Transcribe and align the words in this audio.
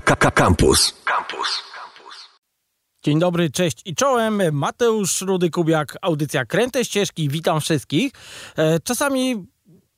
Campus. 0.00 0.94
Campus. 1.04 1.62
Dzień 3.04 3.18
dobry, 3.18 3.50
cześć 3.50 3.82
i 3.84 3.94
czołem. 3.94 4.52
Mateusz 4.52 5.20
Rudy 5.20 5.50
Kubiak, 5.50 5.96
audycja 6.02 6.46
Kręte 6.46 6.84
Ścieżki. 6.84 7.28
Witam 7.28 7.60
wszystkich. 7.60 8.12
E, 8.56 8.80
czasami 8.80 9.46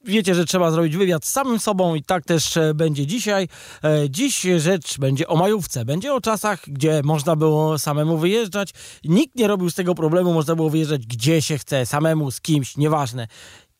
wiecie, 0.04 0.34
że 0.34 0.44
trzeba 0.44 0.70
zrobić 0.70 0.96
wywiad 0.96 1.24
z 1.24 1.30
samym 1.30 1.58
sobą 1.58 1.94
i 1.94 2.02
tak 2.02 2.24
też 2.24 2.56
e, 2.56 2.74
będzie 2.74 3.06
dzisiaj. 3.06 3.48
E, 3.84 4.10
dziś 4.10 4.46
rzecz 4.56 4.98
będzie 4.98 5.28
o 5.28 5.36
majówce. 5.36 5.84
Będzie 5.84 6.14
o 6.14 6.20
czasach, 6.20 6.60
gdzie 6.66 7.00
można 7.04 7.36
było 7.36 7.78
samemu 7.78 8.18
wyjeżdżać. 8.18 8.70
Nikt 9.04 9.36
nie 9.36 9.46
robił 9.46 9.70
z 9.70 9.74
tego 9.74 9.94
problemu, 9.94 10.32
można 10.32 10.54
było 10.54 10.70
wyjeżdżać 10.70 11.06
gdzie 11.06 11.42
się 11.42 11.58
chce, 11.58 11.86
samemu, 11.86 12.30
z 12.30 12.40
kimś, 12.40 12.76
nieważne. 12.76 13.28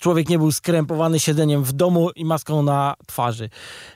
Człowiek 0.00 0.28
nie 0.28 0.38
był 0.38 0.52
skrępowany 0.52 1.20
siedzeniem 1.20 1.64
w 1.64 1.72
domu 1.72 2.10
i 2.10 2.24
maską 2.24 2.62
na 2.62 2.94
twarzy. 3.06 3.50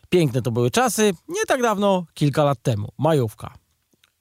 Piękne 0.08 0.42
to 0.42 0.50
były 0.50 0.70
czasy, 0.70 1.12
nie 1.28 1.44
tak 1.46 1.62
dawno, 1.62 2.04
kilka 2.14 2.44
lat 2.44 2.58
temu. 2.62 2.88
Majówka. 2.98 3.54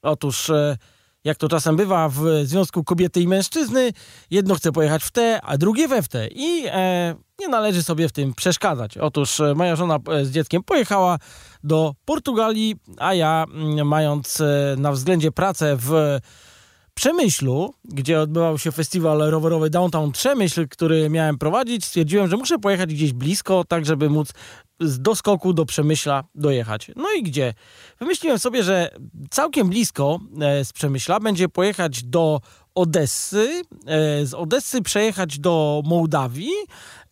Otóż, 0.02 0.50
e, 0.50 0.76
jak 1.24 1.36
to 1.36 1.48
czasem 1.48 1.76
bywa 1.76 2.08
w 2.08 2.20
związku 2.42 2.84
kobiety 2.84 3.20
i 3.20 3.28
mężczyzny, 3.28 3.92
jedno 4.30 4.54
chce 4.54 4.72
pojechać 4.72 5.04
w 5.04 5.10
te, 5.10 5.40
a 5.42 5.58
drugie 5.58 5.88
we 5.88 6.02
w 6.02 6.08
te. 6.08 6.28
I 6.28 6.66
e, 6.66 7.14
nie 7.38 7.48
należy 7.48 7.82
sobie 7.82 8.08
w 8.08 8.12
tym 8.12 8.34
przeszkadzać. 8.34 8.98
Otóż 8.98 9.40
e, 9.40 9.54
moja 9.54 9.76
żona 9.76 9.98
e, 10.08 10.24
z 10.24 10.30
dzieckiem 10.30 10.62
pojechała 10.62 11.18
do 11.64 11.94
Portugalii, 12.04 12.76
a 12.98 13.14
ja, 13.14 13.44
mm, 13.54 13.88
mając 13.88 14.42
na 14.76 14.92
względzie 14.92 15.32
pracę 15.32 15.76
w 15.76 16.18
Przemyślu, 16.94 17.74
gdzie 17.84 18.20
odbywał 18.20 18.58
się 18.58 18.72
festiwal 18.72 19.18
rowerowy 19.18 19.70
Downtown 19.70 20.12
Przemyśl, 20.12 20.68
który 20.68 21.10
miałem 21.10 21.38
prowadzić, 21.38 21.84
stwierdziłem, 21.84 22.30
że 22.30 22.36
muszę 22.36 22.58
pojechać 22.58 22.94
gdzieś 22.94 23.12
blisko, 23.12 23.64
tak 23.68 23.86
żeby 23.86 24.10
móc 24.10 24.32
z 24.80 25.00
doskoku 25.00 25.52
do 25.52 25.66
Przemyśla 25.66 26.24
dojechać. 26.34 26.90
No 26.96 27.12
i 27.18 27.22
gdzie? 27.22 27.54
Wymyśliłem 27.98 28.38
sobie, 28.38 28.62
że 28.62 28.90
całkiem 29.30 29.68
blisko 29.68 30.20
e, 30.40 30.64
z 30.64 30.72
Przemyśla 30.72 31.20
będzie 31.20 31.48
pojechać 31.48 32.02
do 32.02 32.40
Odessy, 32.74 33.62
e, 33.86 34.26
z 34.26 34.34
Odessy 34.34 34.82
przejechać 34.82 35.38
do 35.38 35.82
Mołdawii, 35.84 36.52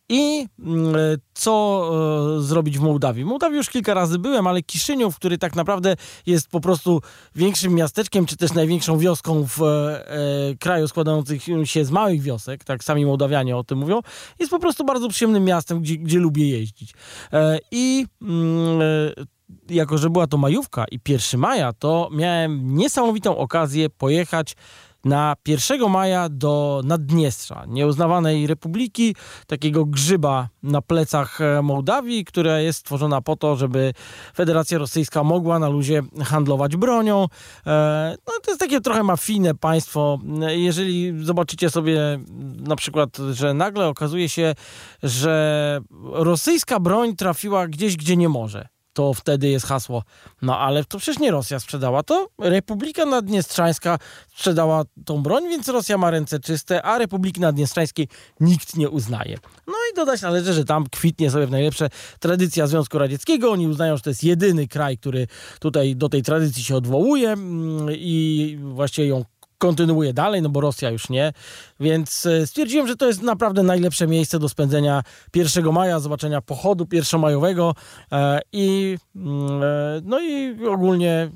i 0.09 0.47
mm, 0.59 0.95
co 1.35 1.91
e, 2.39 2.43
zrobić 2.43 2.79
w 2.79 2.83
Mołdawii? 2.83 3.25
W 3.25 3.27
Mołdawii 3.27 3.57
już 3.57 3.71
kilka 3.71 3.95
razy 3.95 4.19
byłem, 4.19 4.47
ale 4.47 4.63
Kiszyniów, 4.63 5.17
który 5.17 5.39
tak 5.39 5.57
naprawdę 5.57 5.97
jest 6.27 6.49
po 6.49 6.61
prostu 6.61 7.01
większym 7.35 7.75
miasteczkiem, 7.75 8.27
czy 8.27 8.37
też 8.37 8.53
największą 8.53 8.99
wioską 8.99 9.47
w 9.47 9.63
e, 9.63 10.11
e 10.11 10.19
kraju 10.61 10.89
składających 10.89 11.43
się 11.65 11.85
z 11.85 11.91
małych 11.91 12.23
wiosek, 12.23 12.65
tak 12.65 12.85
sami 12.85 13.07
Mołdawianie 13.07 13.57
o 13.57 13.65
tym 13.65 13.79
mówią, 13.79 14.01
jest 14.39 14.51
po 14.51 14.59
prostu 14.59 14.85
bardzo 14.85 15.09
przyjemnym 15.09 15.45
miastem, 15.45 15.81
gdzie, 15.81 15.97
gdzie 15.97 16.19
lubię 16.19 16.49
jeździć. 16.49 16.95
E, 17.33 17.59
I 17.71 18.07
mm, 18.23 18.81
e, 18.81 19.75
jako, 19.75 19.99
że 19.99 20.11
była 20.11 20.27
to 20.27 20.37
majówka 20.37 20.85
i 20.91 21.01
1 21.09 21.41
maja, 21.41 21.73
to 21.73 22.09
miałem 22.13 22.77
niesamowitą 22.77 23.37
okazję 23.37 23.91
pojechać 23.91 24.57
na 25.05 25.37
1 25.47 25.91
maja 25.91 26.29
do 26.29 26.81
Naddniestrza, 26.85 27.65
nieuznawanej 27.69 28.47
republiki, 28.47 29.17
takiego 29.47 29.85
grzyba 29.85 30.49
na 30.63 30.83
plecach 30.83 31.41
e, 31.41 31.63
Mołdawii, 31.63 32.25
która 32.25 32.61
jest 32.61 32.79
stworzona 32.79 33.21
po 33.21 33.37
to, 33.37 33.57
żeby 33.57 33.95
Federacja 34.35 34.79
Rosyjska 34.79 35.25
mogła 35.25 35.59
na 35.59 35.69
luzie 35.69 36.03
handlować 36.25 36.77
bronią. 36.77 37.27
E, 37.67 38.17
no, 38.27 38.33
to 38.43 38.51
jest 38.51 38.61
takie 38.61 38.81
trochę 38.81 39.03
mafijne 39.03 39.55
państwo. 39.55 40.19
Jeżeli 40.49 41.25
zobaczycie 41.25 41.71
sobie 41.71 42.19
na 42.59 42.77
przykład, 42.77 43.17
że 43.33 43.55
nagle 43.55 43.89
okazuje 43.89 44.29
się, 44.29 44.55
że 45.03 45.81
rosyjska 46.03 46.81
broń 46.81 47.17
trafiła 47.17 47.69
gdzieś, 47.69 47.97
gdzie 47.97 48.17
nie 48.17 48.29
może 48.29 48.69
to 48.93 49.15
wtedy 49.15 49.49
jest 49.49 49.67
hasło. 49.67 50.03
No 50.43 50.59
ale 50.59 50.85
to 50.85 50.99
przecież 50.99 51.21
nie 51.21 51.31
Rosja 51.31 51.61
sprzedała, 51.61 52.03
to 52.03 52.29
Republika 52.39 53.05
Naddniestrzańska 53.05 53.99
sprzedała 54.35 54.83
tą 55.05 55.23
broń, 55.23 55.49
więc 55.49 55.69
Rosja 55.69 55.99
ma 55.99 56.11
ręce 56.11 56.41
czyste, 56.41 56.83
a 56.83 56.99
Republiki 56.99 57.41
Naddniestrzańskiej 57.41 58.09
nikt 58.41 58.77
nie 58.77 58.91
uznaje. 58.91 59.37
No 59.67 59.75
i 59.93 59.97
dodać 59.97 60.23
należy, 60.23 60.53
że 60.53 60.65
tam 60.65 60.87
kwitnie 60.91 61.31
sobie 61.31 61.47
w 61.47 61.51
najlepsze 61.51 61.89
tradycja 62.21 62.67
Związku 62.67 62.99
Radzieckiego. 62.99 63.53
Oni 63.53 63.69
uznają, 63.69 63.97
że 63.97 64.03
to 64.03 64.11
jest 64.11 64.25
jedyny 64.25 64.69
kraj, 64.69 64.99
który 64.99 65.27
tutaj 65.61 65.97
do 65.97 66.09
tej 66.09 66.23
tradycji 66.23 66.65
się 66.65 66.77
odwołuje 66.77 67.31
mm, 67.31 67.89
i 67.91 68.59
właściwie 68.61 69.09
ją 69.09 69.25
kontynuuje 69.63 70.13
dalej, 70.13 70.43
no 70.43 70.49
bo 70.49 70.61
Rosja 70.61 70.91
już 70.91 71.09
nie. 71.09 71.33
Więc 71.81 72.27
e, 72.27 72.47
stwierdziłem, 72.47 72.87
że 72.87 72.97
to 72.97 73.07
jest 73.07 73.23
naprawdę 73.23 73.63
najlepsze 73.63 74.07
miejsce 74.07 74.39
do 74.39 74.49
spędzenia 74.49 75.03
1 75.35 75.73
maja, 75.73 76.01
zobaczenia 76.01 76.41
pochodu 76.41 76.87
pierwszomajowego 76.87 77.75
e, 78.13 78.41
i, 78.53 78.99
mm, 79.17 79.63
e, 79.63 80.01
no 80.05 80.21
i 80.21 80.57
ogólnie 80.67 81.31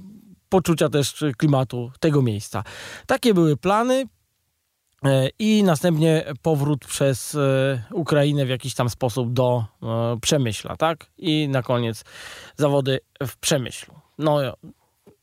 poczucia 0.49 0.89
też 0.89 1.25
klimatu 1.39 1.91
tego 2.01 2.23
miejsca. 2.23 2.65
Takie 3.07 3.35
były 3.35 3.57
plany. 3.57 4.05
I 5.39 5.63
następnie 5.63 6.25
powrót 6.43 6.85
przez 6.87 7.37
Ukrainę 7.93 8.47
w 8.47 8.49
jakiś 8.49 8.75
tam 8.75 8.91
sposób 8.91 9.33
do 9.33 9.65
Przemyśla, 10.21 10.77
tak? 10.77 11.07
I 11.19 11.49
na 11.49 11.63
koniec 11.63 12.05
zawody 12.57 13.01
w 13.27 13.37
Przemyślu. 13.37 13.95
No, 14.19 14.39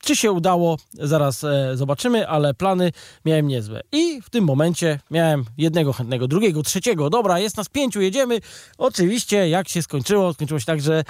czy 0.03 0.15
się 0.15 0.31
udało, 0.31 0.77
zaraz 0.93 1.43
e, 1.43 1.77
zobaczymy, 1.77 2.27
ale 2.27 2.53
plany 2.53 2.91
miałem 3.25 3.47
niezłe. 3.47 3.81
I 3.91 4.21
w 4.21 4.29
tym 4.29 4.43
momencie 4.43 4.99
miałem 5.11 5.45
jednego 5.57 5.93
chętnego, 5.93 6.27
drugiego, 6.27 6.63
trzeciego. 6.63 7.09
Dobra, 7.09 7.39
jest 7.39 7.57
nas 7.57 7.69
pięciu, 7.69 8.01
jedziemy. 8.01 8.39
Oczywiście, 8.77 9.49
jak 9.49 9.69
się 9.69 9.81
skończyło, 9.81 10.33
skończyło 10.33 10.59
się 10.59 10.65
tak, 10.65 10.81
że 10.81 11.03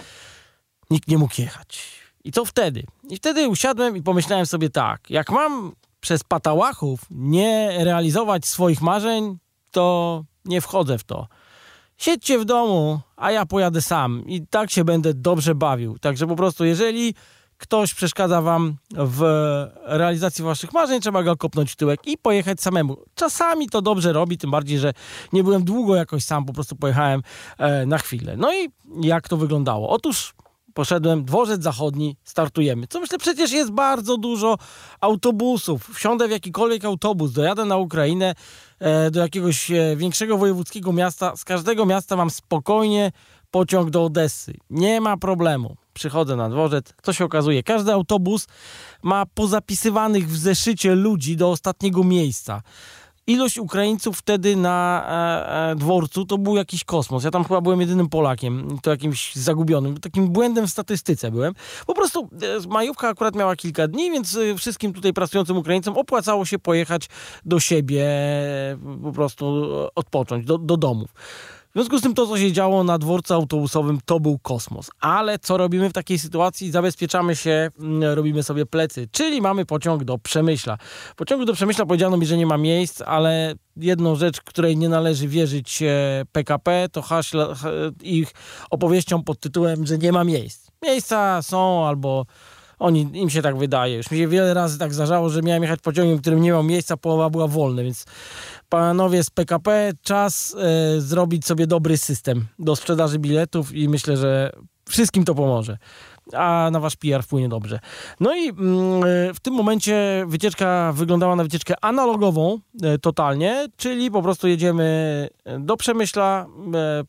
nikt 0.89 1.07
nie 1.07 1.17
mógł 1.17 1.41
jechać. 1.41 2.03
I 2.23 2.31
co 2.31 2.45
wtedy? 2.45 2.83
I 3.09 3.15
wtedy 3.15 3.47
usiadłem 3.47 3.97
i 3.97 4.01
pomyślałem 4.01 4.45
sobie 4.45 4.69
tak, 4.69 5.09
jak 5.09 5.31
mam 5.31 5.71
przez 5.99 6.23
patałachów 6.23 7.01
nie 7.11 7.77
realizować 7.83 8.45
swoich 8.45 8.81
marzeń, 8.81 9.37
to 9.71 10.23
nie 10.45 10.61
wchodzę 10.61 10.97
w 10.97 11.03
to. 11.03 11.27
Siedźcie 11.97 12.39
w 12.39 12.45
domu, 12.45 12.99
a 13.15 13.31
ja 13.31 13.45
pojadę 13.45 13.81
sam 13.81 14.23
i 14.27 14.47
tak 14.47 14.71
się 14.71 14.83
będę 14.83 15.13
dobrze 15.13 15.55
bawił. 15.55 15.99
Także 15.99 16.27
po 16.27 16.35
prostu, 16.35 16.65
jeżeli 16.65 17.13
ktoś 17.63 17.93
przeszkadza 17.93 18.41
wam 18.41 18.75
w 18.91 19.21
realizacji 19.83 20.43
waszych 20.43 20.73
marzeń, 20.73 21.01
trzeba 21.01 21.23
go 21.23 21.37
kopnąć 21.37 21.71
w 21.71 21.75
tyłek 21.75 22.07
i 22.07 22.17
pojechać 22.17 22.61
samemu. 22.61 22.97
Czasami 23.15 23.69
to 23.69 23.81
dobrze 23.81 24.13
robi, 24.13 24.37
tym 24.37 24.51
bardziej, 24.51 24.79
że 24.79 24.93
nie 25.33 25.43
byłem 25.43 25.63
długo 25.63 25.95
jakoś 25.95 26.23
sam, 26.23 26.45
po 26.45 26.53
prostu 26.53 26.75
pojechałem 26.75 27.21
e, 27.57 27.85
na 27.85 27.97
chwilę. 27.97 28.37
No 28.37 28.53
i 28.53 28.69
jak 29.01 29.27
to 29.27 29.37
wyglądało? 29.37 29.89
Otóż 29.89 30.33
poszedłem, 30.73 31.25
dworzec 31.25 31.63
zachodni, 31.63 32.17
startujemy. 32.23 32.87
Co 32.87 32.99
myślę, 32.99 33.17
przecież 33.17 33.51
jest 33.51 33.71
bardzo 33.71 34.17
dużo 34.17 34.57
autobusów. 35.01 35.89
Wsiądę 35.93 36.27
w 36.27 36.31
jakikolwiek 36.31 36.85
autobus, 36.85 37.31
dojadę 37.31 37.65
na 37.65 37.77
Ukrainę, 37.77 38.35
e, 38.79 39.11
do 39.11 39.19
jakiegoś 39.19 39.71
e, 39.71 39.95
większego 39.95 40.37
wojewódzkiego 40.37 40.93
miasta. 40.93 41.35
Z 41.35 41.43
każdego 41.43 41.85
miasta 41.85 42.15
mam 42.15 42.29
spokojnie 42.29 43.11
pociąg 43.51 43.89
do 43.89 44.03
Odessy. 44.03 44.53
Nie 44.69 45.01
ma 45.01 45.17
problemu 45.17 45.82
przychodzę 45.93 46.35
na 46.35 46.49
dworzec, 46.49 46.93
co 47.03 47.13
się 47.13 47.25
okazuje? 47.25 47.63
Każdy 47.63 47.93
autobus 47.93 48.47
ma 49.03 49.25
pozapisywanych 49.25 50.29
w 50.29 50.37
zeszycie 50.37 50.95
ludzi 50.95 51.37
do 51.37 51.51
ostatniego 51.51 52.03
miejsca. 52.03 52.61
Ilość 53.27 53.57
Ukraińców 53.57 54.17
wtedy 54.17 54.55
na 54.55 55.05
e, 55.07 55.71
e, 55.71 55.75
dworcu 55.75 56.25
to 56.25 56.37
był 56.37 56.55
jakiś 56.55 56.83
kosmos. 56.83 57.23
Ja 57.23 57.31
tam 57.31 57.43
chyba 57.43 57.61
byłem 57.61 57.81
jedynym 57.81 58.09
Polakiem, 58.09 58.79
to 58.81 58.91
jakimś 58.91 59.35
zagubionym, 59.35 59.97
takim 59.97 60.27
błędem 60.27 60.67
w 60.67 60.69
statystyce 60.69 61.31
byłem. 61.31 61.53
Po 61.87 61.93
prostu 61.93 62.29
e, 62.65 62.67
majówka 62.67 63.09
akurat 63.09 63.35
miała 63.35 63.55
kilka 63.55 63.87
dni, 63.87 64.11
więc 64.11 64.37
e, 64.37 64.55
wszystkim 64.55 64.93
tutaj 64.93 65.13
pracującym 65.13 65.57
Ukraińcom 65.57 65.97
opłacało 65.97 66.45
się 66.45 66.59
pojechać 66.59 67.09
do 67.45 67.59
siebie, 67.59 68.05
e, 68.05 68.77
po 69.03 69.11
prostu 69.11 69.65
odpocząć, 69.95 70.45
do, 70.45 70.57
do 70.57 70.77
domów. 70.77 71.13
W 71.73 71.75
związku 71.75 71.99
z 71.99 72.01
tym 72.01 72.13
to, 72.13 72.27
co 72.27 72.37
się 72.37 72.51
działo 72.51 72.83
na 72.83 72.97
dworcu 72.97 73.33
autobusowym, 73.33 73.99
to 74.05 74.19
był 74.19 74.39
kosmos. 74.39 74.91
Ale 74.99 75.39
co 75.39 75.57
robimy 75.57 75.89
w 75.89 75.93
takiej 75.93 76.19
sytuacji? 76.19 76.71
Zabezpieczamy 76.71 77.35
się, 77.35 77.69
mm, 77.79 78.03
robimy 78.03 78.43
sobie 78.43 78.65
plecy, 78.65 79.07
czyli 79.11 79.41
mamy 79.41 79.65
pociąg 79.65 80.03
do 80.03 80.17
Przemyśla. 80.17 80.77
Pociągu 81.15 81.45
do 81.45 81.53
Przemyśla 81.53 81.85
powiedziano 81.85 82.17
mi, 82.17 82.25
że 82.25 82.37
nie 82.37 82.45
ma 82.45 82.57
miejsc, 82.57 83.01
ale 83.01 83.53
jedną 83.77 84.15
rzecz, 84.15 84.41
której 84.41 84.77
nie 84.77 84.89
należy 84.89 85.27
wierzyć 85.27 85.83
PKP, 86.31 86.87
to 86.91 87.01
haśle, 87.01 87.47
ich 88.01 88.31
opowieścią 88.69 89.23
pod 89.23 89.39
tytułem, 89.39 89.85
że 89.85 89.97
nie 89.97 90.11
ma 90.11 90.23
miejsc. 90.23 90.67
Miejsca 90.83 91.41
są 91.41 91.87
albo 91.87 92.25
oni, 92.79 93.09
im 93.13 93.29
się 93.29 93.41
tak 93.41 93.57
wydaje. 93.57 93.97
Już 93.97 94.11
mi 94.11 94.17
się 94.17 94.27
wiele 94.27 94.53
razy 94.53 94.79
tak 94.79 94.93
zdarzało, 94.93 95.29
że 95.29 95.41
miałem 95.41 95.63
jechać 95.63 95.79
pociągiem, 95.79 96.17
w 96.17 96.21
którym 96.21 96.41
nie 96.41 96.49
miał 96.49 96.63
miejsca, 96.63 96.97
połowa 96.97 97.29
była 97.29 97.47
wolna, 97.47 97.83
więc 97.83 98.05
panowie 98.73 99.23
z 99.23 99.29
PKP, 99.29 99.91
czas 100.01 100.55
e, 100.59 101.01
zrobić 101.01 101.45
sobie 101.45 101.67
dobry 101.67 101.97
system 101.97 102.45
do 102.59 102.75
sprzedaży 102.75 103.19
biletów 103.19 103.75
i 103.75 103.89
myślę, 103.89 104.17
że 104.17 104.51
wszystkim 104.89 105.25
to 105.25 105.35
pomoże. 105.35 105.77
A 106.33 106.69
na 106.71 106.79
wasz 106.79 106.95
PR 106.95 107.23
wpłynie 107.23 107.49
dobrze. 107.49 107.79
No 108.19 108.35
i 108.35 108.49
mm, 108.49 109.03
e, 109.03 109.33
w 109.33 109.39
tym 109.41 109.53
momencie 109.53 110.25
wycieczka 110.27 110.93
wyglądała 110.93 111.35
na 111.35 111.43
wycieczkę 111.43 111.73
analogową 111.81 112.59
e, 112.83 112.97
totalnie, 112.97 113.67
czyli 113.77 114.11
po 114.11 114.21
prostu 114.21 114.47
jedziemy 114.47 115.27
do 115.59 115.77
Przemyśla, 115.77 116.45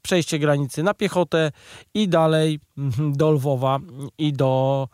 przejście 0.03 0.39
granicy 0.39 0.83
na 0.83 0.95
piechotę 0.95 1.53
i 1.95 2.09
dalej 2.09 2.61
mm, 2.79 3.13
do 3.13 3.31
Lwowa 3.31 3.79
i 4.19 4.33
do 4.33 4.89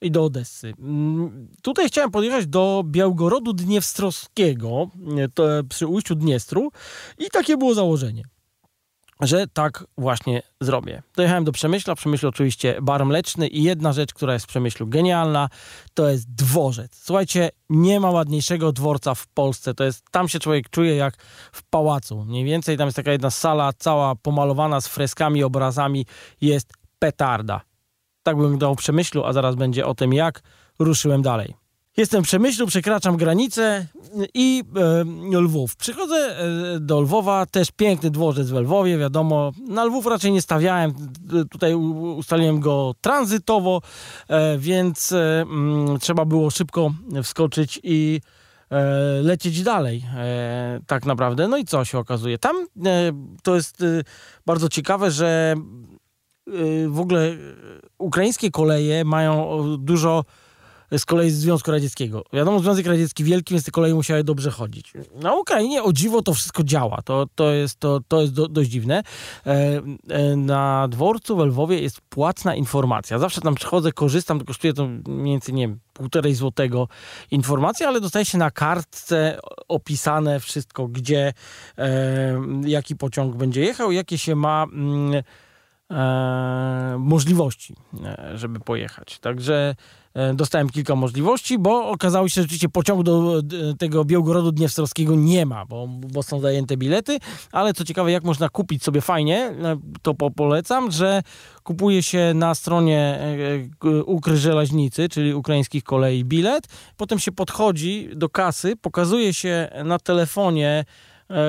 i 0.00 0.10
do 0.10 0.24
Odessy. 0.24 0.74
Mm, 0.78 1.48
tutaj 1.62 1.88
chciałem 1.88 2.10
podjechać 2.10 2.46
do 2.46 2.82
Białgorodu 2.86 3.52
Dniewstrowskiego, 3.52 4.90
to 5.34 5.44
przy 5.68 5.86
ujściu 5.86 6.14
Dniestru 6.14 6.70
i 7.18 7.30
takie 7.30 7.56
było 7.56 7.74
założenie 7.74 8.22
że 9.20 9.46
tak 9.46 9.84
właśnie 9.98 10.42
zrobię. 10.60 11.02
Dojechałem 11.16 11.44
do 11.44 11.52
Przemyśla, 11.52 11.94
w 11.94 11.98
Przemyślu 11.98 12.28
oczywiście 12.28 12.78
bar 12.82 13.06
mleczny 13.06 13.48
i 13.48 13.62
jedna 13.62 13.92
rzecz, 13.92 14.14
która 14.14 14.32
jest 14.32 14.44
w 14.44 14.48
Przemyślu 14.48 14.86
genialna, 14.86 15.48
to 15.94 16.08
jest 16.08 16.34
dworzec. 16.34 17.00
Słuchajcie, 17.04 17.50
nie 17.70 18.00
ma 18.00 18.10
ładniejszego 18.10 18.72
dworca 18.72 19.14
w 19.14 19.26
Polsce. 19.26 19.74
To 19.74 19.84
jest, 19.84 20.04
tam 20.10 20.28
się 20.28 20.38
człowiek 20.38 20.70
czuje 20.70 20.96
jak 20.96 21.16
w 21.52 21.62
pałacu. 21.62 22.24
Mniej 22.24 22.44
więcej 22.44 22.76
tam 22.76 22.86
jest 22.86 22.96
taka 22.96 23.12
jedna 23.12 23.30
sala 23.30 23.72
cała 23.78 24.14
pomalowana 24.14 24.80
z 24.80 24.88
freskami, 24.88 25.44
obrazami. 25.44 26.06
Jest 26.40 26.72
petarda. 26.98 27.60
Tak 28.26 28.36
bym 28.36 28.58
dał 28.58 28.74
w 28.74 28.78
Przemyślu, 28.78 29.24
a 29.24 29.32
zaraz 29.32 29.54
będzie 29.54 29.86
o 29.86 29.94
tym, 29.94 30.12
jak 30.12 30.42
ruszyłem 30.78 31.22
dalej. 31.22 31.54
Jestem 31.96 32.24
w 32.24 32.26
Przemyślu, 32.26 32.66
przekraczam 32.66 33.16
granicę 33.16 33.86
i 34.34 34.64
e, 35.34 35.40
Lwów. 35.40 35.76
Przychodzę 35.76 36.16
e, 36.16 36.80
do 36.80 37.00
Lwowa, 37.00 37.46
też 37.46 37.70
piękny 37.70 38.10
dworzec 38.10 38.50
w 38.50 38.54
Lwowie, 38.54 38.98
wiadomo. 38.98 39.52
Na 39.68 39.84
Lwów 39.84 40.06
raczej 40.06 40.32
nie 40.32 40.42
stawiałem, 40.42 40.94
tutaj 41.50 41.74
ustaliłem 42.16 42.60
go 42.60 42.94
tranzytowo, 43.00 43.82
e, 44.28 44.58
więc 44.58 45.12
e, 45.12 45.42
mm, 45.42 45.98
trzeba 45.98 46.24
było 46.24 46.50
szybko 46.50 46.90
wskoczyć 47.22 47.80
i 47.82 48.20
e, 48.70 48.84
lecieć 49.22 49.62
dalej, 49.62 50.04
e, 50.16 50.80
tak 50.86 51.06
naprawdę. 51.06 51.48
No 51.48 51.56
i 51.56 51.64
co 51.64 51.84
się 51.84 51.98
okazuje? 51.98 52.38
Tam 52.38 52.56
to 53.42 53.54
jest 53.54 53.84
bardzo 54.46 54.68
ciekawe, 54.68 55.10
że 55.10 55.54
w 56.88 57.00
ogóle 57.00 57.36
ukraińskie 57.98 58.50
koleje 58.50 59.04
mają 59.04 59.58
dużo 59.78 60.24
z 60.98 61.04
kolei 61.04 61.30
z 61.30 61.38
Związku 61.38 61.70
Radzieckiego. 61.70 62.24
Wiadomo, 62.32 62.60
Związek 62.60 62.86
Radziecki 62.86 63.24
wielki, 63.24 63.54
więc 63.54 63.64
te 63.64 63.70
koleje 63.70 63.94
musiały 63.94 64.24
dobrze 64.24 64.50
chodzić. 64.50 64.92
Na 65.14 65.34
Ukrainie 65.34 65.82
o 65.82 65.92
dziwo 65.92 66.22
to 66.22 66.34
wszystko 66.34 66.64
działa. 66.64 67.02
To, 67.04 67.26
to 67.34 67.52
jest, 67.52 67.80
to, 67.80 68.00
to 68.08 68.20
jest 68.20 68.32
do, 68.32 68.48
dość 68.48 68.70
dziwne. 68.70 69.02
E, 69.46 69.82
e, 70.08 70.36
na 70.36 70.88
dworcu 70.88 71.36
w 71.36 71.40
Lwowie 71.40 71.80
jest 71.80 72.00
płatna 72.00 72.54
informacja. 72.54 73.18
Zawsze 73.18 73.40
tam 73.40 73.54
przychodzę, 73.54 73.92
korzystam, 73.92 74.40
kosztuje 74.40 74.72
to 74.72 74.88
mniej 75.08 75.34
więcej, 75.34 75.54
nie 75.54 75.68
wiem, 75.68 75.78
półtorej 75.92 76.34
złotego 76.34 76.88
informacja, 77.30 77.88
ale 77.88 78.00
dostaje 78.00 78.24
się 78.24 78.38
na 78.38 78.50
kartce 78.50 79.38
opisane 79.68 80.40
wszystko, 80.40 80.88
gdzie, 80.88 81.32
e, 81.78 82.40
jaki 82.64 82.96
pociąg 82.96 83.36
będzie 83.36 83.60
jechał, 83.60 83.92
jakie 83.92 84.18
się 84.18 84.36
ma... 84.36 84.62
Mm, 84.62 85.22
e, 85.90 86.96
możliwości, 86.98 87.74
e, 88.04 88.38
żeby 88.38 88.60
pojechać. 88.60 89.18
Także 89.18 89.74
E, 90.16 90.34
dostałem 90.34 90.68
kilka 90.68 90.94
możliwości, 90.94 91.58
bo 91.58 91.88
okazało 91.88 92.28
się, 92.28 92.34
że 92.34 92.42
rzeczywiście 92.42 92.68
pociągu 92.68 93.02
do 93.02 93.42
tego 93.78 94.04
Białgorodu 94.04 94.52
Dniewstrowskiego 94.52 95.14
nie 95.16 95.46
ma, 95.46 95.66
bo, 95.66 95.86
bo 95.88 96.22
są 96.22 96.40
zajęte 96.40 96.76
bilety, 96.76 97.18
ale 97.52 97.72
co 97.74 97.84
ciekawe, 97.84 98.12
jak 98.12 98.24
można 98.24 98.48
kupić 98.48 98.82
sobie 98.82 99.00
fajnie, 99.00 99.38
e, 99.38 99.76
to 100.02 100.14
po 100.14 100.30
polecam, 100.30 100.90
że 100.90 101.22
kupuje 101.62 102.02
się 102.02 102.32
na 102.34 102.54
stronie 102.54 103.18
e, 103.84 104.02
Ukry 104.02 104.36
Żelaźnicy, 104.36 105.08
czyli 105.08 105.34
ukraińskich 105.34 105.84
kolei 105.84 106.24
bilet, 106.24 106.66
potem 106.96 107.18
się 107.18 107.32
podchodzi 107.32 108.08
do 108.14 108.28
kasy, 108.28 108.76
pokazuje 108.76 109.34
się 109.34 109.68
na 109.84 109.98
telefonie 109.98 110.84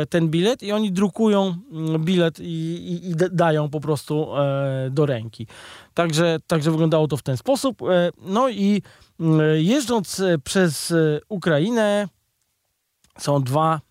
ten 0.10 0.30
bilet 0.30 0.64
i 0.64 0.72
oni 0.72 0.92
drukują 0.92 1.58
mm, 1.72 2.06
bilet 2.06 2.40
i, 2.40 2.44
i, 2.44 3.10
i 3.10 3.16
dają 3.32 3.70
po 3.70 3.80
prostu 3.80 4.38
e, 4.38 4.90
do 4.92 5.06
ręki. 5.06 5.48
Także, 5.94 6.38
także 6.48 6.72
wyglądało 6.72 7.08
to 7.08 7.18
w 7.18 7.24
ten 7.24 7.38
sposób. 7.38 7.82
E, 7.82 8.12
no 8.22 8.50
i 8.50 8.82
mm, 9.20 9.42
jeżdżąc 9.56 10.22
przez 10.44 10.94
Ukrainę 11.30 12.08
są 13.18 13.44
dwa 13.44 13.82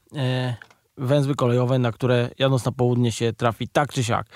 węzły 0.98 1.34
kolejowe, 1.34 1.78
na 1.78 1.93
które 1.93 2.31
jadąc 2.38 2.64
na 2.64 2.72
południe 2.72 3.12
się 3.12 3.32
trafi 3.32 3.69
tak 3.69 3.93
czy 3.93 4.04
siak. 4.04 4.26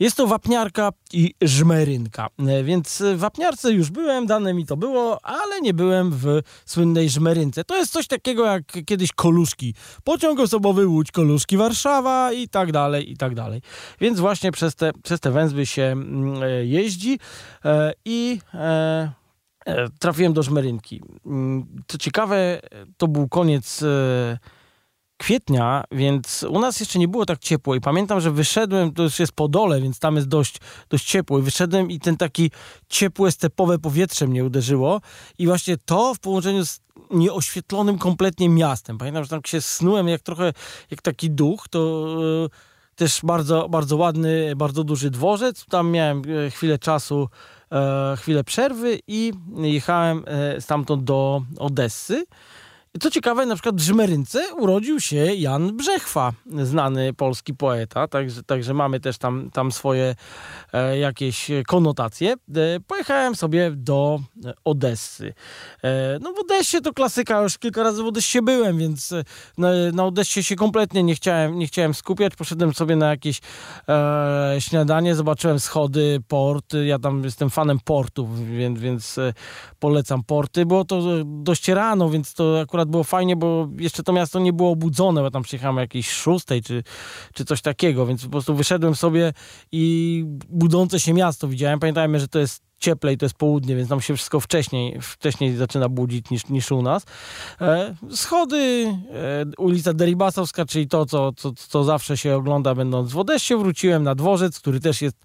Jest 0.00 0.16
to 0.16 0.26
wapniarka 0.26 0.90
i 1.12 1.34
żmerynka, 1.42 2.28
e, 2.38 2.64
więc 2.64 3.02
w 3.14 3.18
wapniarce 3.18 3.72
już 3.72 3.90
byłem, 3.90 4.26
dane 4.26 4.54
mi 4.54 4.66
to 4.66 4.76
było, 4.76 5.24
ale 5.24 5.60
nie 5.60 5.74
byłem 5.74 6.10
w 6.12 6.40
słynnej 6.64 7.08
żmerynce. 7.08 7.64
To 7.64 7.76
jest 7.76 7.92
coś 7.92 8.06
takiego 8.06 8.46
jak 8.46 8.62
kiedyś 8.86 9.12
koluszki. 9.12 9.74
Pociąg 10.04 10.40
osobowy 10.40 10.86
Łódź, 10.86 11.12
koluszki 11.12 11.56
Warszawa 11.56 12.32
i 12.32 12.48
tak 12.48 12.72
dalej, 12.72 13.12
i 13.12 13.16
tak 13.16 13.34
dalej. 13.34 13.62
Więc 14.00 14.20
właśnie 14.20 14.52
przez 14.52 14.74
te, 14.74 14.92
przez 15.02 15.20
te 15.20 15.30
węzły 15.30 15.66
się 15.66 15.82
mm, 15.82 16.42
e, 16.42 16.66
jeździ 16.66 17.18
e, 17.64 17.92
i 18.04 18.38
trafiłem 19.98 20.32
do 20.32 20.42
żmerynki. 20.42 21.02
Mm, 21.26 21.66
co 21.88 21.98
ciekawe, 21.98 22.60
to 22.96 23.08
był 23.08 23.28
koniec 23.28 23.84
kwietnia, 25.20 25.84
więc 25.92 26.42
u 26.42 26.60
nas 26.60 26.80
jeszcze 26.80 26.98
nie 26.98 27.08
było 27.08 27.26
tak 27.26 27.38
ciepło 27.38 27.74
i 27.74 27.80
pamiętam, 27.80 28.20
że 28.20 28.30
wyszedłem, 28.30 28.92
to 28.92 29.02
już 29.02 29.18
jest 29.18 29.32
po 29.32 29.48
dole, 29.48 29.80
więc 29.80 29.98
tam 29.98 30.16
jest 30.16 30.28
dość, 30.28 30.56
dość 30.90 31.04
ciepło 31.04 31.38
i 31.38 31.42
wyszedłem 31.42 31.90
i 31.90 32.00
ten 32.00 32.16
taki 32.16 32.50
ciepłe, 32.88 33.32
stepowe 33.32 33.78
powietrze 33.78 34.26
mnie 34.26 34.44
uderzyło 34.44 35.00
i 35.38 35.46
właśnie 35.46 35.76
to 35.76 36.14
w 36.14 36.18
połączeniu 36.18 36.64
z 36.66 36.80
nieoświetlonym 37.10 37.98
kompletnie 37.98 38.48
miastem. 38.48 38.98
Pamiętam, 38.98 39.24
że 39.24 39.30
tam 39.30 39.40
się 39.46 39.60
snułem 39.60 40.08
jak 40.08 40.20
trochę, 40.20 40.52
jak 40.90 41.02
taki 41.02 41.30
duch, 41.30 41.68
to 41.70 42.06
e, 42.44 42.96
też 42.96 43.20
bardzo, 43.22 43.68
bardzo 43.68 43.96
ładny, 43.96 44.56
bardzo 44.56 44.84
duży 44.84 45.10
dworzec. 45.10 45.64
Tam 45.64 45.90
miałem 45.90 46.22
e, 46.46 46.50
chwilę 46.50 46.78
czasu, 46.78 47.28
e, 47.72 48.16
chwilę 48.16 48.44
przerwy 48.44 48.98
i 49.06 49.32
jechałem 49.56 50.24
stamtąd 50.60 51.04
do 51.04 51.42
Odessy. 51.58 52.24
Co 52.98 53.10
ciekawe, 53.10 53.46
na 53.46 53.54
przykład 53.54 53.76
w 53.76 53.80
Żmerynce 53.80 54.54
urodził 54.54 55.00
się 55.00 55.16
Jan 55.16 55.76
Brzechwa, 55.76 56.32
znany 56.62 57.12
polski 57.12 57.54
poeta, 57.54 58.08
także, 58.08 58.42
także 58.42 58.74
mamy 58.74 59.00
też 59.00 59.18
tam, 59.18 59.50
tam 59.50 59.72
swoje 59.72 60.14
e, 60.72 60.98
jakieś 60.98 61.50
konotacje. 61.66 62.32
E, 62.32 62.36
pojechałem 62.86 63.36
sobie 63.36 63.70
do 63.70 64.20
Odessy. 64.64 65.34
E, 65.84 66.18
no 66.20 66.32
w 66.32 66.38
Odessie 66.38 66.80
to 66.80 66.92
klasyka, 66.92 67.42
już 67.42 67.58
kilka 67.58 67.82
razy 67.82 68.02
w 68.02 68.06
Odessie 68.06 68.42
byłem, 68.42 68.78
więc 68.78 69.12
e, 69.12 69.24
na, 69.58 69.68
na 69.92 70.04
Odessie 70.04 70.42
się 70.42 70.56
kompletnie 70.56 71.02
nie 71.02 71.14
chciałem, 71.14 71.58
nie 71.58 71.66
chciałem 71.66 71.94
skupiać. 71.94 72.36
Poszedłem 72.36 72.74
sobie 72.74 72.96
na 72.96 73.10
jakieś 73.10 73.40
e, 73.88 74.56
śniadanie, 74.58 75.14
zobaczyłem 75.14 75.60
schody, 75.60 76.22
port. 76.28 76.74
Ja 76.86 76.98
tam 76.98 77.24
jestem 77.24 77.50
fanem 77.50 77.78
portów, 77.84 78.46
więc, 78.48 78.80
więc 78.80 79.18
e, 79.18 79.34
polecam 79.78 80.22
porty. 80.24 80.66
Było 80.66 80.84
to 80.84 81.02
dość 81.24 81.68
rano, 81.68 82.10
więc 82.10 82.34
to 82.34 82.60
akurat 82.60 82.79
było 82.88 83.04
fajnie, 83.04 83.36
bo 83.36 83.68
jeszcze 83.78 84.02
to 84.02 84.12
miasto 84.12 84.38
nie 84.38 84.52
było 84.52 84.70
obudzone, 84.70 85.22
bo 85.22 85.30
tam 85.30 85.42
przyjechałem 85.42 85.76
jakiejś 85.76 86.10
szóstej 86.10 86.62
czy, 86.62 86.82
czy 87.34 87.44
coś 87.44 87.62
takiego, 87.62 88.06
więc 88.06 88.24
po 88.24 88.30
prostu 88.30 88.54
wyszedłem 88.54 88.94
sobie 88.94 89.32
i 89.72 90.24
budzące 90.48 91.00
się 91.00 91.14
miasto 91.14 91.48
widziałem. 91.48 91.80
Pamiętajmy, 91.80 92.20
że 92.20 92.28
to 92.28 92.38
jest 92.38 92.70
cieplej, 92.80 93.18
to 93.18 93.24
jest 93.24 93.34
południe, 93.34 93.76
więc 93.76 93.88
tam 93.88 94.00
się 94.00 94.16
wszystko 94.16 94.40
wcześniej, 94.40 94.98
wcześniej 95.00 95.56
zaczyna 95.56 95.88
budzić 95.88 96.30
niż, 96.30 96.48
niż 96.48 96.72
u 96.72 96.82
nas. 96.82 97.06
E, 97.60 97.94
schody, 98.10 98.86
e, 99.10 99.44
ulica 99.58 99.92
Deribasowska, 99.94 100.64
czyli 100.64 100.88
to, 100.88 101.06
co, 101.06 101.32
co, 101.32 101.52
co 101.52 101.84
zawsze 101.84 102.16
się 102.16 102.36
ogląda 102.36 102.74
będąc 102.74 103.12
w 103.12 103.18
Odessie, 103.18 103.56
wróciłem 103.56 104.02
na 104.02 104.14
dworzec, 104.14 104.60
który 104.60 104.80
też 104.80 105.02
jest 105.02 105.16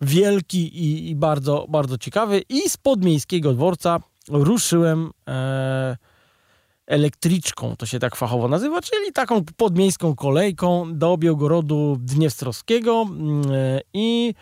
wielki 0.00 0.58
i, 0.58 1.10
i 1.10 1.16
bardzo, 1.16 1.66
bardzo 1.68 1.98
ciekawy 1.98 2.42
i 2.48 2.70
z 2.70 2.76
podmiejskiego 2.76 3.52
dworca 3.52 4.00
ruszyłem 4.28 5.10
e, 5.28 5.96
elektryczką, 6.92 7.76
to 7.76 7.86
się 7.86 7.98
tak 7.98 8.16
fachowo 8.16 8.48
nazywa, 8.48 8.80
czyli 8.80 9.12
taką 9.12 9.44
podmiejską 9.56 10.14
kolejką 10.14 10.98
do 10.98 11.16
Białgorodu 11.16 11.96
Dniewstrowskiego 12.00 13.06
mm, 13.10 13.44
i 13.94 14.34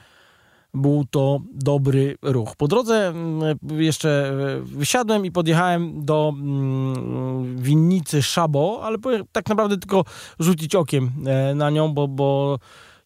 był 0.75 1.05
to 1.11 1.41
dobry 1.53 2.17
ruch. 2.23 2.57
Po 2.57 2.69
drodze 2.69 3.09
mm, 3.09 3.59
jeszcze 3.79 4.33
e, 4.59 4.61
wysiadłem 4.61 5.27
i 5.27 5.31
podjechałem 5.33 6.05
do 6.05 6.33
mm, 6.35 7.57
winnicy 7.63 8.23
Szabo, 8.23 8.81
ale 8.83 8.99
tak 9.33 9.49
naprawdę 9.49 9.79
tylko 9.79 10.05
rzucić 10.39 10.75
okiem 10.75 11.11
e, 11.27 11.55
na 11.55 11.71
nią, 11.71 11.95
bo, 11.95 12.09
bo 12.09 12.59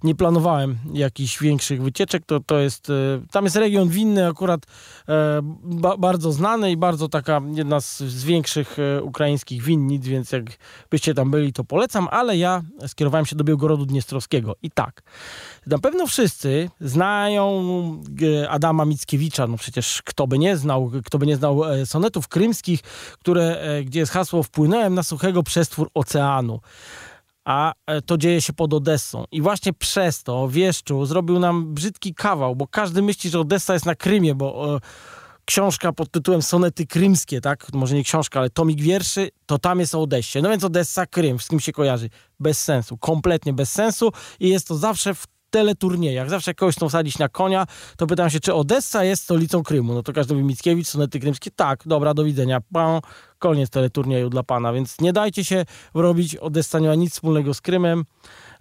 nie 0.05 0.15
planowałem 0.15 0.79
jakichś 0.93 1.41
większych 1.41 1.83
wycieczek. 1.83 2.23
To, 2.27 2.41
to 2.41 2.59
jest, 2.59 2.91
e, 2.91 2.93
tam 3.31 3.45
jest 3.45 3.57
region 3.57 3.89
winny 3.89 4.27
akurat 4.27 4.61
e, 5.09 5.41
ba, 5.63 5.97
bardzo 5.97 6.33
znany 6.33 6.71
i 6.71 6.77
bardzo 6.77 7.09
taka 7.09 7.41
jedna 7.55 7.81
z, 7.81 7.99
z, 7.99 8.25
większych 8.25 8.77
e, 8.79 9.03
ukraińskich 9.03 9.63
winnic, 9.63 10.07
więc 10.07 10.33
jak 10.33 10.45
byście 10.91 11.15
tam 11.15 11.31
byli, 11.31 11.53
to 11.53 11.65
polecam, 11.65 12.09
ale 12.11 12.37
ja 12.37 12.63
skierowałem 12.87 13.27
się 13.27 13.37
do 13.37 13.45
Białgorodu 13.45 13.87
Dniestrowskiego. 13.87 14.57
I 14.63 14.71
tak, 14.71 15.03
na 15.67 15.79
pewno 15.79 16.07
wszyscy 16.07 16.71
znają 16.81 17.65
Adama 18.49 18.85
Mickiewicza, 18.85 19.47
no 19.47 19.57
przecież 19.57 20.03
kto 20.03 20.27
by 20.27 20.39
nie 20.39 20.57
znał, 20.57 20.91
kto 21.05 21.19
by 21.19 21.27
nie 21.27 21.37
znał 21.37 21.61
sonetów 21.85 22.29
krymskich, 22.29 22.81
które, 23.21 23.63
gdzie 23.85 24.01
jest 24.01 24.13
hasło 24.13 24.43
wpłynąłem 24.43 24.95
na 24.95 25.03
suchego 25.03 25.43
przestwór 25.43 25.91
oceanu 25.95 26.61
a 27.45 27.73
e, 27.87 28.03
to 28.03 28.19
dzieje 28.19 28.43
się 28.43 28.53
pod 28.53 28.75
Odessą. 28.75 29.25
I 29.33 29.43
właśnie 29.43 29.73
przez 29.73 30.23
to 30.23 30.49
Wieszczu 30.49 31.07
zrobił 31.07 31.39
nam 31.39 31.75
brzydki 31.75 32.15
kawał, 32.15 32.57
bo 32.57 32.67
każdy 32.67 33.03
myśli, 33.03 33.31
że 33.31 33.41
Odessa 33.41 33.73
jest 33.73 33.87
na 33.87 33.95
Krymie, 33.95 34.35
bo 34.35 34.81
książka 35.45 35.93
pod 35.93 36.11
tytułem 36.11 36.43
Sonety 36.43 36.87
Krymskie, 36.87 37.41
tak? 37.41 37.67
Może 37.73 37.95
nie 37.95 38.05
książka, 38.05 38.41
ale 38.41 38.51
tomik 38.51 38.81
wierszy, 38.81 39.29
to 39.47 39.59
tam 39.59 39.81
jest 39.81 39.95
o 39.95 40.03
Odessie. 40.03 40.43
No 40.43 40.51
więc 40.51 40.65
Odessa, 40.65 41.07
Krym, 41.07 41.39
z 41.39 41.49
kim 41.49 41.61
się 41.61 41.73
kojarzy? 41.73 42.11
Bez 42.41 42.63
sensu, 42.63 42.99
kompletnie 42.99 43.53
bez 43.53 43.73
sensu 43.73 44.13
i 44.41 44.49
jest 44.49 44.69
to 44.69 44.75
zawsze 44.75 45.15
w 45.15 45.27
teleturniejach. 45.55 46.31
Zawsze 46.31 46.51
jak 46.51 46.57
kogoś 46.57 46.77
chcą 46.77 46.89
sadzić 46.89 47.19
na 47.19 47.29
konia, 47.29 47.67
to 47.97 48.07
pytam 48.07 48.31
się, 48.31 48.41
czy 48.41 48.55
Odessa 48.55 49.05
jest 49.05 49.23
stolicą 49.23 49.63
Krymu. 49.63 49.95
No 49.95 50.03
to 50.03 50.13
każdy 50.13 50.35
mówi 50.35 50.47
Mickiewicz, 50.47 50.89
sonety 50.89 51.21
krymskie. 51.21 51.51
Tak, 51.51 51.83
dobra, 51.87 52.15
do 52.15 52.25
widzenia. 52.25 52.61
Pam, 52.73 53.01
koniec 53.39 53.71
teleturnieju 53.71 54.31
dla 54.31 54.43
pana. 54.43 54.73
Więc 54.73 55.01
nie 55.01 55.13
dajcie 55.13 55.45
się 55.45 55.65
robić. 55.95 56.37
Odessa 56.37 56.79
nie 56.79 56.89
ma 56.89 56.95
nic 56.95 57.13
wspólnego 57.13 57.55
z 57.55 57.61
Krymem. 57.61 58.05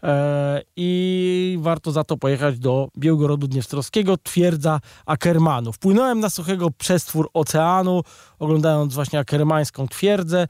E, 0.03 0.61
I 0.75 1.57
warto 1.61 1.91
za 1.91 2.03
to 2.03 2.17
pojechać 2.17 2.59
do 2.59 2.87
Białgorodu 2.97 3.47
Dniestrowskiego, 3.47 4.17
twierdza 4.17 4.79
Ackermanów. 5.05 5.79
Płynąłem 5.79 6.19
na 6.19 6.29
suchego 6.29 6.71
przestwór 6.71 7.29
oceanu, 7.33 8.01
oglądając 8.39 8.93
właśnie 8.93 9.19
akermańską 9.19 9.87
twierdzę. 9.87 10.47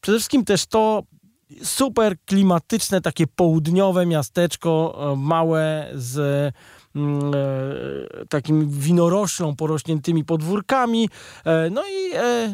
Przede 0.00 0.18
wszystkim 0.18 0.44
też 0.44 0.66
to, 0.66 1.02
super 1.62 2.16
klimatyczne, 2.24 3.00
takie 3.00 3.26
południowe 3.26 4.06
miasteczko, 4.06 4.98
e, 5.12 5.16
małe 5.16 5.90
z 5.94 6.16
mm, 6.96 7.34
e, 7.34 8.26
takim 8.26 8.70
winoroślą 8.70 9.56
porośniętymi 9.56 10.24
podwórkami. 10.24 11.08
E, 11.44 11.70
no 11.70 11.82
i 11.82 12.12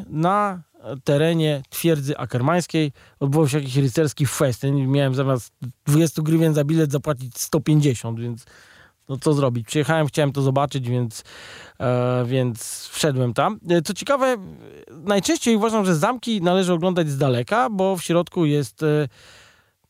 na 0.09 0.63
terenie 1.05 1.63
twierdzy 1.71 2.19
akermańskiej 2.19 2.93
odbywał 3.21 3.49
się 3.49 3.59
jakiś 3.59 3.77
rycerski 3.77 4.27
fest. 4.27 4.63
Miałem 4.73 5.15
zamiast 5.15 5.53
20 5.87 6.23
grywien 6.23 6.55
za 6.55 6.65
bilet 6.65 6.93
zapłacić 6.93 7.39
150, 7.39 8.21
więc 8.21 8.45
no 9.09 9.17
co 9.17 9.33
zrobić? 9.35 9.67
Przyjechałem, 9.67 10.07
chciałem 10.07 10.33
to 10.33 10.43
zobaczyć, 10.43 10.89
więc, 10.89 11.25
e, 11.81 12.25
więc 12.27 12.89
wszedłem 12.93 13.35
tam. 13.35 13.59
E, 13.71 13.83
co 13.83 13.95
ciekawe, 13.95 14.37
najczęściej 14.91 15.57
uważam, 15.57 15.85
że 15.85 15.97
zamki 15.97 16.43
należy 16.43 16.73
oglądać 16.73 17.09
z 17.09 17.19
daleka, 17.19 17.71
bo 17.71 17.97
w 17.97 18.03
środku 18.03 18.47
jest... 18.47 18.83
E, 18.83 19.09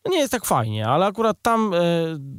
no 0.04 0.12
nie 0.12 0.18
jest 0.18 0.32
tak 0.32 0.44
fajnie, 0.44 0.88
ale 0.88 1.06
akurat 1.06 1.36
tam 1.42 1.74
e, 1.74 1.78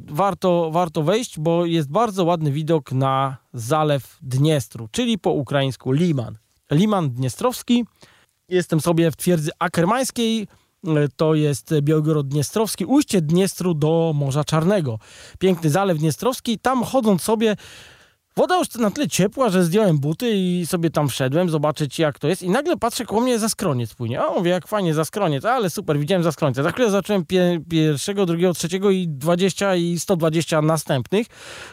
warto, 0.06 0.70
warto 0.70 1.02
wejść, 1.02 1.38
bo 1.38 1.66
jest 1.66 1.90
bardzo 1.90 2.24
ładny 2.24 2.52
widok 2.52 2.92
na 2.92 3.36
zalew 3.52 4.18
Dniestru, 4.22 4.88
czyli 4.92 5.18
po 5.18 5.30
ukraińsku 5.30 5.92
Liman. 5.92 6.38
Liman 6.70 7.10
Dniestrowski. 7.10 7.84
Jestem 8.48 8.80
sobie 8.80 9.10
w 9.10 9.16
twierdzy 9.16 9.50
akermańskiej, 9.58 10.48
to 11.16 11.34
jest 11.34 11.74
Białgorod 11.82 12.28
Dniestrowski, 12.28 12.84
ujście 12.84 13.20
Dniestru 13.20 13.74
do 13.74 14.12
Morza 14.14 14.44
Czarnego. 14.44 14.98
Piękny 15.38 15.70
zalew 15.70 15.98
Dniestrowski, 15.98 16.58
tam 16.58 16.84
chodząc 16.84 17.22
sobie 17.22 17.56
Woda 18.36 18.58
już 18.58 18.74
na 18.74 18.90
tyle 18.90 19.08
ciepła, 19.08 19.48
że 19.48 19.64
zdjąłem 19.64 19.98
buty 19.98 20.30
i 20.30 20.66
sobie 20.66 20.90
tam 20.90 21.08
wszedłem, 21.08 21.50
zobaczyć 21.50 21.98
jak 21.98 22.18
to 22.18 22.28
jest. 22.28 22.42
I 22.42 22.50
nagle 22.50 22.76
patrzę, 22.76 23.04
koło 23.04 23.20
mnie 23.20 23.48
skroniec 23.48 23.94
płynie. 23.94 24.24
O, 24.24 24.34
mówię, 24.34 24.50
jak 24.50 24.68
fajnie 24.68 25.04
skroniec, 25.04 25.44
ale 25.44 25.70
super, 25.70 25.98
widziałem 25.98 26.22
zaskrońca. 26.22 26.62
Za 26.62 26.72
chwilę 26.72 26.90
zacząłem 26.90 27.24
pie 27.26 27.60
pierwszego, 27.70 28.26
drugiego, 28.26 28.54
trzeciego 28.54 28.90
i 28.90 29.08
20 29.08 29.76
i 29.76 29.98
120 29.98 30.62
następnych. 30.62 31.26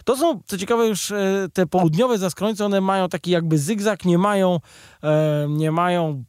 To 0.06 0.18
są, 0.18 0.42
co 0.46 0.58
ciekawe, 0.58 0.88
już 0.88 1.12
e, 1.12 1.48
te 1.54 1.68
południowe 1.68 2.18
zaskrońce, 2.18 2.66
one 2.66 2.82
mają 2.82 3.10
taki 3.10 3.32
jakby 3.32 3.58
zygzak, 3.58 4.06
nie 4.06 4.18
mają, 4.18 4.60
e, 5.04 5.48
nie 5.50 5.72
mają 5.72 6.24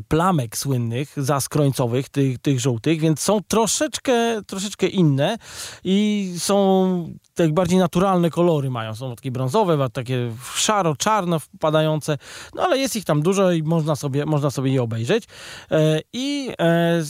plamek 0.00 0.56
słynnych, 0.56 1.12
zaskrońcowych, 1.16 2.08
tych, 2.08 2.38
tych 2.38 2.60
żółtych, 2.60 3.00
więc 3.00 3.20
są 3.20 3.40
troszeczkę, 3.48 4.42
troszeczkę 4.46 4.86
inne 4.86 5.36
i 5.84 6.28
są 6.38 7.08
tak 7.34 7.54
bardziej 7.54 7.78
naturalne 7.78 8.30
kolory 8.30 8.70
mają. 8.70 8.94
Są 8.94 9.16
takie 9.16 9.30
brązowe, 9.30 9.90
takie 9.92 10.32
szaro, 10.54 10.96
czarno 10.96 11.38
wpadające, 11.38 12.18
no 12.54 12.62
ale 12.62 12.78
jest 12.78 12.96
ich 12.96 13.04
tam 13.04 13.22
dużo 13.22 13.52
i 13.52 13.62
można 13.62 13.96
sobie, 13.96 14.26
można 14.26 14.50
sobie 14.50 14.72
je 14.72 14.82
obejrzeć. 14.82 15.24
E, 15.70 16.00
I 16.12 16.50
e, 16.60 17.02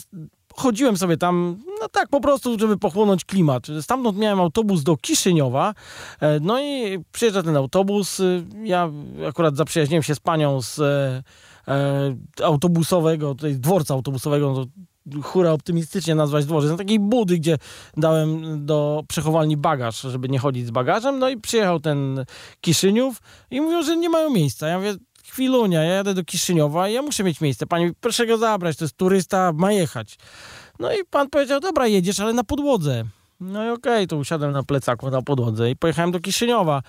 chodziłem 0.56 0.96
sobie 0.96 1.16
tam, 1.16 1.64
no 1.80 1.88
tak 1.88 2.08
po 2.08 2.20
prostu, 2.20 2.58
żeby 2.58 2.78
pochłonąć 2.78 3.24
klimat. 3.24 3.66
Stamtąd 3.80 4.18
miałem 4.18 4.40
autobus 4.40 4.82
do 4.82 4.96
Kiszyniowa, 4.96 5.74
e, 6.20 6.40
no 6.40 6.60
i 6.60 6.98
przyjeżdża 7.12 7.42
ten 7.42 7.56
autobus. 7.56 8.22
Ja 8.64 8.90
akurat 9.28 9.56
zaprzyjaźniłem 9.56 10.02
się 10.02 10.14
z 10.14 10.20
panią 10.20 10.62
z 10.62 10.80
autobusowego, 12.42 13.34
tutaj 13.34 13.56
dworca 13.56 13.94
autobusowego, 13.94 14.52
no 14.52 14.66
hura 15.22 15.52
optymistycznie 15.52 16.14
nazwać 16.14 16.46
dworzec, 16.46 16.70
na 16.70 16.76
takiej 16.76 16.98
budy, 16.98 17.38
gdzie 17.38 17.58
dałem 17.96 18.42
do 18.66 19.04
przechowalni 19.08 19.56
bagaż, 19.56 20.00
żeby 20.00 20.28
nie 20.28 20.38
chodzić 20.38 20.66
z 20.66 20.70
bagażem, 20.70 21.18
no 21.18 21.28
i 21.28 21.36
przyjechał 21.36 21.80
ten 21.80 22.24
Kiszyniów 22.60 23.22
i 23.50 23.60
mówią, 23.60 23.82
że 23.82 23.96
nie 23.96 24.08
mają 24.08 24.30
miejsca. 24.30 24.68
Ja 24.68 24.78
mówię, 24.78 24.94
chwilunia, 25.24 25.84
ja 25.84 25.94
jadę 25.94 26.14
do 26.14 26.24
Kiszyniowa 26.24 26.88
ja 26.88 27.02
muszę 27.02 27.24
mieć 27.24 27.40
miejsce. 27.40 27.66
Pani, 27.66 27.92
proszę 28.00 28.26
go 28.26 28.38
zabrać, 28.38 28.76
to 28.76 28.84
jest 28.84 28.96
turysta, 28.96 29.52
ma 29.52 29.72
jechać. 29.72 30.18
No 30.78 30.92
i 30.92 30.96
pan 31.10 31.30
powiedział, 31.30 31.60
dobra, 31.60 31.86
jedziesz, 31.86 32.20
ale 32.20 32.32
na 32.32 32.44
podłodze. 32.44 33.04
No 33.42 33.64
i 33.64 33.68
okej, 33.68 33.92
okay, 33.92 34.06
to 34.06 34.16
usiadłem 34.16 34.52
na 34.52 34.62
plecaku 34.62 35.10
na 35.10 35.22
podłodze 35.22 35.70
i 35.70 35.76
pojechałem 35.76 36.12
do 36.12 36.20
Kiszyniowa. 36.20 36.82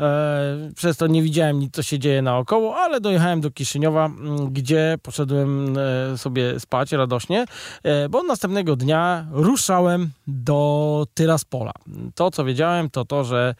E, 0.00 0.70
przez 0.76 0.96
to 0.96 1.06
nie 1.06 1.22
widziałem 1.22 1.58
nic, 1.58 1.74
co 1.74 1.82
się 1.82 1.98
dzieje 1.98 2.22
naokoło, 2.22 2.76
ale 2.76 3.00
dojechałem 3.00 3.40
do 3.40 3.50
Kiszyniowa, 3.50 4.10
gdzie 4.50 4.98
poszedłem 5.02 5.74
e, 6.12 6.18
sobie 6.18 6.60
spać 6.60 6.92
radośnie, 6.92 7.44
e, 7.82 8.08
bo 8.08 8.22
następnego 8.22 8.76
dnia 8.76 9.26
ruszałem 9.32 10.10
do 10.26 11.06
Tyraspola. 11.14 11.72
To, 12.14 12.30
co 12.30 12.44
wiedziałem, 12.44 12.90
to 12.90 13.04
to, 13.04 13.24
że 13.24 13.54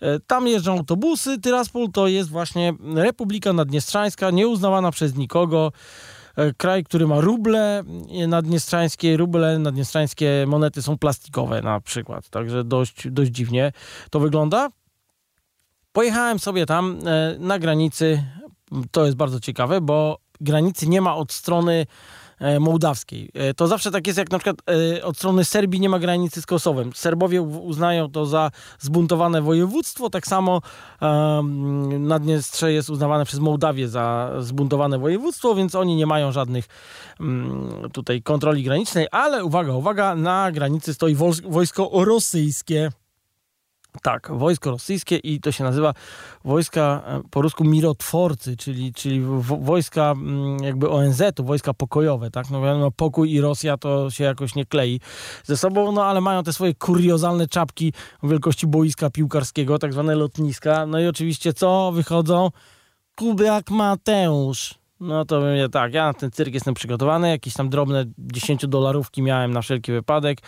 e, 0.00 0.20
tam 0.20 0.48
jeżdżą 0.48 0.72
autobusy. 0.72 1.38
Tyraspol 1.40 1.88
to 1.92 2.08
jest 2.08 2.28
właśnie 2.28 2.74
Republika 2.94 3.52
Naddniestrzańska, 3.52 4.30
nieuznawana 4.30 4.90
przez 4.90 5.16
nikogo. 5.16 5.72
E, 6.38 6.52
kraj, 6.54 6.84
który 6.84 7.06
ma 7.06 7.20
ruble 7.20 7.82
naddniestrzańskie, 8.28 9.16
ruble 9.16 9.58
naddniestrzańskie 9.58 10.44
monety 10.48 10.82
są 10.82 10.98
plastikowe 10.98 11.62
na 11.62 11.80
przykład, 11.80 12.28
także 12.28 12.64
dość, 12.64 13.10
dość 13.10 13.30
dziwnie 13.30 13.72
to 14.10 14.20
wygląda. 14.20 14.68
Pojechałem 15.92 16.38
sobie 16.38 16.66
tam 16.66 16.98
e, 17.06 17.36
na 17.38 17.58
granicy, 17.58 18.22
to 18.90 19.04
jest 19.04 19.16
bardzo 19.16 19.40
ciekawe, 19.40 19.80
bo 19.80 20.18
granicy 20.40 20.88
nie 20.88 21.00
ma 21.00 21.16
od 21.16 21.32
strony 21.32 21.86
mołdawskiej. 22.60 23.30
E, 23.34 23.54
to 23.54 23.66
zawsze 23.66 23.90
tak 23.90 24.06
jest, 24.06 24.18
jak 24.18 24.30
na 24.30 24.38
przykład 24.38 24.56
e, 24.98 25.04
od 25.04 25.16
strony 25.16 25.44
Serbii 25.44 25.80
nie 25.80 25.88
ma 25.88 25.98
granicy 25.98 26.42
z 26.42 26.46
Kosowem. 26.46 26.90
Serbowie 26.94 27.42
uznają 27.42 28.10
to 28.10 28.26
za 28.26 28.50
zbuntowane 28.78 29.42
województwo, 29.42 30.10
tak 30.10 30.26
samo 30.26 30.60
Naddniestrze 31.98 32.72
jest 32.72 32.90
uznawane 32.90 33.24
przez 33.24 33.40
Mołdawię 33.40 33.88
za 33.88 34.32
zbuntowane 34.38 34.98
województwo, 34.98 35.54
więc 35.54 35.74
oni 35.74 35.96
nie 35.96 36.06
mają 36.06 36.32
żadnych 36.32 36.66
um, 37.20 37.70
tutaj 37.92 38.22
kontroli 38.22 38.62
granicznej, 38.62 39.06
ale 39.10 39.44
uwaga, 39.44 39.72
uwaga, 39.72 40.14
na 40.14 40.52
granicy 40.52 40.94
stoi 40.94 41.16
wojsko 41.44 41.90
rosyjskie. 41.92 42.90
Tak, 44.02 44.30
wojsko 44.32 44.70
rosyjskie 44.70 45.16
i 45.16 45.40
to 45.40 45.52
się 45.52 45.64
nazywa 45.64 45.94
wojska 46.44 47.02
e, 47.06 47.20
po 47.30 47.42
rusku 47.42 47.64
mirotworcy, 47.64 48.56
czyli, 48.56 48.92
czyli 48.92 49.20
wojska 49.60 50.10
mm, 50.10 50.62
jakby 50.62 50.90
ONZ-u, 50.90 51.44
wojska 51.44 51.74
pokojowe, 51.74 52.30
tak? 52.30 52.50
No 52.50 52.62
wiadomo, 52.62 52.90
pokój 52.90 53.32
i 53.32 53.40
Rosja 53.40 53.76
to 53.76 54.10
się 54.10 54.24
jakoś 54.24 54.54
nie 54.54 54.64
klei 54.64 55.00
ze 55.44 55.56
sobą, 55.56 55.92
no 55.92 56.04
ale 56.04 56.20
mają 56.20 56.42
te 56.42 56.52
swoje 56.52 56.74
kuriozalne 56.74 57.48
czapki 57.48 57.92
wielkości 58.22 58.66
boiska 58.66 59.10
piłkarskiego, 59.10 59.78
tak 59.78 59.92
zwane 59.92 60.14
lotniska. 60.14 60.86
No 60.86 61.00
i 61.00 61.06
oczywiście 61.06 61.52
co? 61.52 61.92
Wychodzą 61.92 62.50
Kubiak 63.14 63.70
Mateusz. 63.70 64.78
No 65.00 65.24
to 65.24 65.40
mówię 65.40 65.68
tak, 65.68 65.94
ja 65.94 66.06
na 66.06 66.14
ten 66.14 66.30
cyrk 66.30 66.54
jestem 66.54 66.74
przygotowany, 66.74 67.28
jakieś 67.30 67.54
tam 67.54 67.68
drobne 67.68 68.04
10 68.18 68.66
dolarówki 68.66 69.22
miałem 69.22 69.50
na 69.50 69.62
wszelki 69.62 69.92
wypadek. 69.92 70.38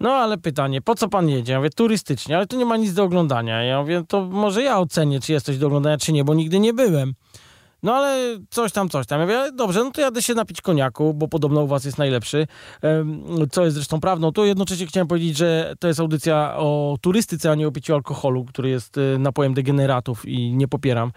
No 0.00 0.10
ale 0.10 0.38
pytanie, 0.38 0.82
po 0.82 0.94
co 0.94 1.08
pan 1.08 1.28
jedzie? 1.28 1.52
Ja 1.52 1.58
mówię, 1.58 1.70
turystycznie, 1.70 2.36
ale 2.36 2.46
tu 2.46 2.58
nie 2.58 2.64
ma 2.64 2.76
nic 2.76 2.94
do 2.94 3.04
oglądania. 3.04 3.62
Ja 3.62 3.80
mówię, 3.80 4.04
to 4.08 4.24
może 4.24 4.62
ja 4.62 4.78
ocenię, 4.78 5.20
czy 5.20 5.32
jest 5.32 5.46
coś 5.46 5.58
do 5.58 5.66
oglądania, 5.66 5.96
czy 5.98 6.12
nie, 6.12 6.24
bo 6.24 6.34
nigdy 6.34 6.58
nie 6.58 6.72
byłem. 6.72 7.14
No 7.82 7.94
ale 7.94 8.38
coś 8.50 8.72
tam, 8.72 8.88
coś 8.88 9.06
tam. 9.06 9.20
Ja 9.20 9.26
mówię, 9.26 9.52
dobrze, 9.52 9.84
no 9.84 9.90
to 9.90 10.00
jadę 10.00 10.22
się 10.22 10.34
napić 10.34 10.60
koniaku, 10.60 11.14
bo 11.14 11.28
podobno 11.28 11.62
u 11.62 11.66
was 11.66 11.84
jest 11.84 11.98
najlepszy, 11.98 12.46
co 13.50 13.64
jest 13.64 13.74
zresztą 13.74 14.00
prawdą. 14.00 14.32
To 14.32 14.44
jednocześnie 14.44 14.86
chciałem 14.86 15.08
powiedzieć, 15.08 15.36
że 15.36 15.74
to 15.78 15.88
jest 15.88 16.00
audycja 16.00 16.54
o 16.56 16.96
turystyce, 17.00 17.50
a 17.50 17.54
nie 17.54 17.68
o 17.68 17.72
piciu 17.72 17.94
alkoholu, 17.94 18.44
który 18.44 18.68
jest 18.68 18.98
e, 18.98 19.18
napojem 19.18 19.54
degeneratów 19.54 20.26
i 20.26 20.52
nie 20.52 20.68
popieram. 20.68 21.12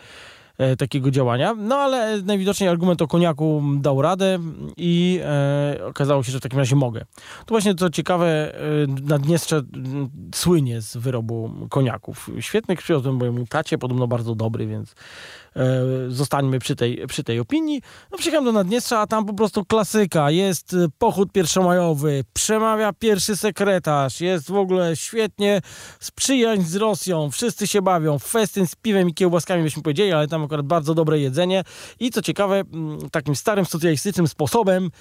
E, 0.58 0.76
takiego 0.76 1.12
działania. 1.12 1.54
No 1.58 1.76
ale 1.76 2.22
najwidoczniej 2.22 2.70
argument 2.70 3.02
o 3.02 3.08
koniaku 3.08 3.64
dał 3.78 4.02
radę 4.02 4.40
i 4.78 5.20
e, 5.24 5.78
okazało 5.86 6.24
się, 6.24 6.32
że 6.32 6.40
w 6.40 6.42
takim 6.42 6.60
razie 6.60 6.76
mogę. 6.76 7.06
To 7.46 7.46
właśnie 7.50 7.76
co 7.76 7.90
ciekawe, 7.90 8.56
e, 8.56 8.62
Naddniestrze 9.04 9.62
słynie 10.36 10.82
z 10.82 10.98
wyrobu 10.98 11.52
koniaków. 11.70 12.30
Świetny 12.40 12.76
przywiozłem 12.76 13.16
mojemu 13.16 13.46
tacie, 13.46 13.78
podobno 13.78 14.08
bardzo 14.08 14.36
dobry, 14.36 14.68
więc 14.68 14.96
zostańmy 16.08 16.60
przy 16.60 16.76
tej, 16.76 17.08
przy 17.08 17.24
tej 17.24 17.40
opinii. 17.40 17.82
No 18.12 18.18
przyjechałem 18.18 18.46
do 18.46 18.52
Naddniestrza, 18.52 19.00
a 19.00 19.08
tam 19.08 19.26
po 19.26 19.34
prostu 19.34 19.66
klasyka. 19.66 20.32
Jest 20.32 20.76
pochód 20.98 21.32
pierwszomajowy, 21.32 22.24
przemawia 22.34 22.94
pierwszy 22.94 23.38
sekretarz, 23.38 24.22
jest 24.22 24.52
w 24.52 24.56
ogóle 24.56 24.96
świetnie, 24.96 25.62
sprzyjań 26.00 26.64
z 26.64 26.76
Rosją, 26.76 27.32
wszyscy 27.32 27.68
się 27.68 27.82
bawią, 27.82 28.20
festyn 28.20 28.68
z 28.68 28.76
piwem 28.76 29.10
i 29.10 29.14
kiełbaskami 29.14 29.64
byśmy 29.64 29.84
powiedzieli, 29.84 30.12
ale 30.12 30.28
tam 30.28 30.44
akurat 30.44 30.66
bardzo 30.66 30.94
dobre 30.94 31.20
jedzenie. 31.20 31.64
I 32.00 32.12
co 32.12 32.22
ciekawe, 32.22 32.56
mm, 32.60 33.10
takim 33.10 33.36
starym 33.36 33.66
socjalistycznym 33.66 34.28
sposobem 34.28 34.92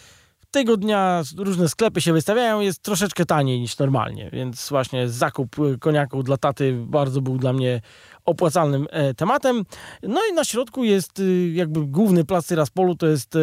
tego 0.54 0.76
dnia 0.76 1.22
różne 1.36 1.68
sklepy 1.68 2.00
się 2.00 2.12
wystawiają, 2.12 2.60
jest 2.60 2.82
troszeczkę 2.82 3.24
taniej 3.24 3.60
niż 3.60 3.78
normalnie, 3.78 4.30
więc 4.32 4.68
właśnie 4.68 5.08
zakup 5.08 5.56
koniaku 5.80 6.22
dla 6.22 6.36
taty 6.36 6.72
bardzo 6.86 7.20
był 7.20 7.38
dla 7.38 7.52
mnie 7.52 7.80
opłacalnym 8.24 8.86
e, 8.90 9.14
tematem. 9.14 9.64
No 10.02 10.20
i 10.30 10.34
na 10.34 10.44
środku 10.44 10.84
jest 10.84 11.18
y, 11.18 11.50
jakby 11.54 11.86
główny 11.86 12.24
plac 12.24 12.46
Tyraspolu, 12.46 12.94
to 12.94 13.06
jest 13.06 13.36
e, 13.36 13.40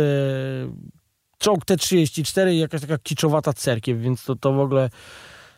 czołg 1.37 1.65
T34 1.65 2.51
i 2.51 2.59
jakaś 2.59 2.81
taka 2.81 2.97
kiczowata 2.97 3.53
cerkiew, 3.53 3.99
więc 3.99 4.23
to, 4.23 4.35
to 4.35 4.53
w 4.53 4.59
ogóle 4.59 4.89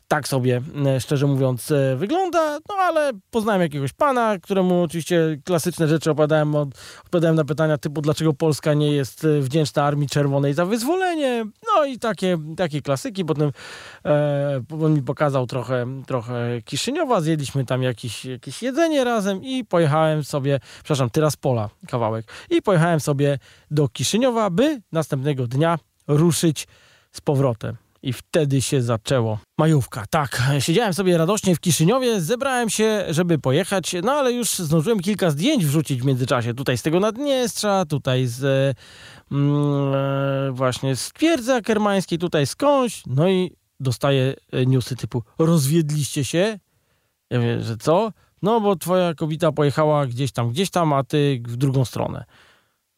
tak 0.07 0.27
sobie, 0.27 0.61
e, 0.85 1.01
szczerze 1.01 1.27
mówiąc, 1.27 1.71
e, 1.71 1.95
wygląda. 1.95 2.59
No 2.69 2.75
ale 2.75 3.11
poznałem 3.31 3.61
jakiegoś 3.61 3.93
pana, 3.93 4.37
któremu 4.41 4.83
oczywiście 4.83 5.37
klasyczne 5.45 5.87
rzeczy 5.87 6.11
opowiadałem, 6.11 6.55
odpowiadałem 6.55 7.35
na 7.35 7.43
pytania 7.43 7.77
typu, 7.77 8.01
dlaczego 8.01 8.33
Polska 8.33 8.73
nie 8.73 8.91
jest 8.91 9.25
e, 9.25 9.41
wdzięczna 9.41 9.83
Armii 9.83 10.09
Czerwonej 10.09 10.53
za 10.53 10.65
wyzwolenie. 10.65 11.45
No 11.45 11.85
i 11.85 11.99
takie, 11.99 12.37
takie 12.57 12.81
klasyki. 12.81 13.25
Potem 13.25 13.51
e, 14.05 14.61
on 14.81 14.93
mi 14.93 15.01
pokazał 15.01 15.47
trochę, 15.47 15.85
trochę 16.07 16.61
Kiszyniowa, 16.65 17.21
zjedliśmy 17.21 17.65
tam 17.65 17.83
jakieś, 17.83 18.25
jakieś 18.25 18.63
jedzenie 18.63 19.03
razem 19.03 19.43
i 19.43 19.65
pojechałem 19.65 20.23
sobie, 20.23 20.59
przepraszam, 20.75 21.09
Tyraspola 21.09 21.69
kawałek, 21.87 22.25
i 22.49 22.61
pojechałem 22.61 22.99
sobie 22.99 23.39
do 23.71 23.89
Kiszyniowa, 23.89 24.49
by 24.49 24.81
następnego 24.91 25.47
dnia 25.47 25.79
ruszyć 26.07 26.67
z 27.11 27.21
powrotem. 27.21 27.82
I 28.03 28.13
wtedy 28.13 28.61
się 28.61 28.81
zaczęło. 28.81 29.39
Majówka, 29.57 30.03
tak. 30.09 30.41
Siedziałem 30.59 30.93
sobie 30.93 31.17
radośnie 31.17 31.55
w 31.55 31.59
Kiszyniowie, 31.59 32.21
zebrałem 32.21 32.69
się, 32.69 33.05
żeby 33.09 33.39
pojechać, 33.39 33.95
no 34.03 34.11
ale 34.11 34.31
już 34.31 34.59
zdążyłem 34.59 34.99
kilka 34.99 35.29
zdjęć 35.29 35.65
wrzucić 35.65 36.01
w 36.01 36.05
międzyczasie. 36.05 36.53
Tutaj 36.53 36.77
z 36.77 36.81
tego 36.81 36.99
Naddniestrza, 36.99 37.85
tutaj 37.85 38.25
z 38.25 38.43
mm, 39.31 39.93
e, 39.93 40.51
właśnie 40.51 40.95
z 40.95 41.13
Twierdzy 41.13 41.53
Akermańskiej, 41.53 42.19
tutaj 42.19 42.47
skądś. 42.47 43.03
No 43.07 43.29
i 43.29 43.51
dostaję 43.79 44.33
e, 44.51 44.65
newsy 44.65 44.95
typu 44.95 45.23
rozwiedliście 45.39 46.25
się? 46.25 46.59
Ja 47.29 47.39
wiem, 47.39 47.61
że 47.61 47.77
co? 47.77 48.11
No 48.41 48.61
bo 48.61 48.75
twoja 48.75 49.13
kobieta 49.13 49.51
pojechała 49.51 50.07
gdzieś 50.07 50.31
tam, 50.31 50.49
gdzieś 50.49 50.69
tam, 50.69 50.93
a 50.93 51.03
ty 51.03 51.41
w 51.47 51.57
drugą 51.57 51.85
stronę. 51.85 52.23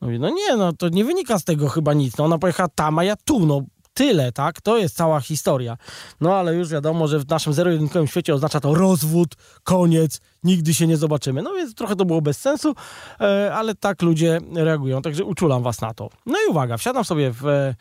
Mówię, 0.01 0.19
no 0.19 0.29
nie, 0.29 0.55
no 0.57 0.73
to 0.73 0.89
nie 0.89 1.05
wynika 1.05 1.39
z 1.39 1.43
tego 1.43 1.69
chyba 1.69 1.93
nic. 1.93 2.17
No 2.17 2.25
ona 2.25 2.37
pojechała 2.37 2.69
tam, 2.75 2.99
a 2.99 3.03
ja 3.03 3.15
tu, 3.15 3.45
no 3.45 3.61
tyle, 3.95 4.31
tak? 4.31 4.61
To 4.61 4.77
jest 4.77 4.95
cała 4.95 5.19
historia. 5.19 5.77
No 6.21 6.35
ale 6.35 6.55
już 6.55 6.69
wiadomo, 6.69 7.07
że 7.07 7.19
w 7.19 7.29
naszym 7.29 7.53
zero-jedynkowym 7.53 8.07
świecie 8.07 8.33
oznacza 8.33 8.59
to 8.59 8.75
rozwód, 8.75 9.35
koniec, 9.63 10.21
nigdy 10.43 10.73
się 10.73 10.87
nie 10.87 10.97
zobaczymy. 10.97 11.41
No 11.41 11.53
więc 11.53 11.75
trochę 11.75 11.95
to 11.95 12.05
było 12.05 12.21
bez 12.21 12.37
sensu, 12.39 12.75
e, 13.21 13.53
ale 13.53 13.75
tak 13.75 14.01
ludzie 14.01 14.39
reagują, 14.55 15.01
także 15.01 15.23
uczulam 15.23 15.63
was 15.63 15.81
na 15.81 15.93
to. 15.93 16.09
No 16.25 16.35
i 16.47 16.51
uwaga, 16.51 16.77
wsiadam 16.77 17.05
sobie 17.05 17.31
w 17.31 17.47
e, 17.47 17.75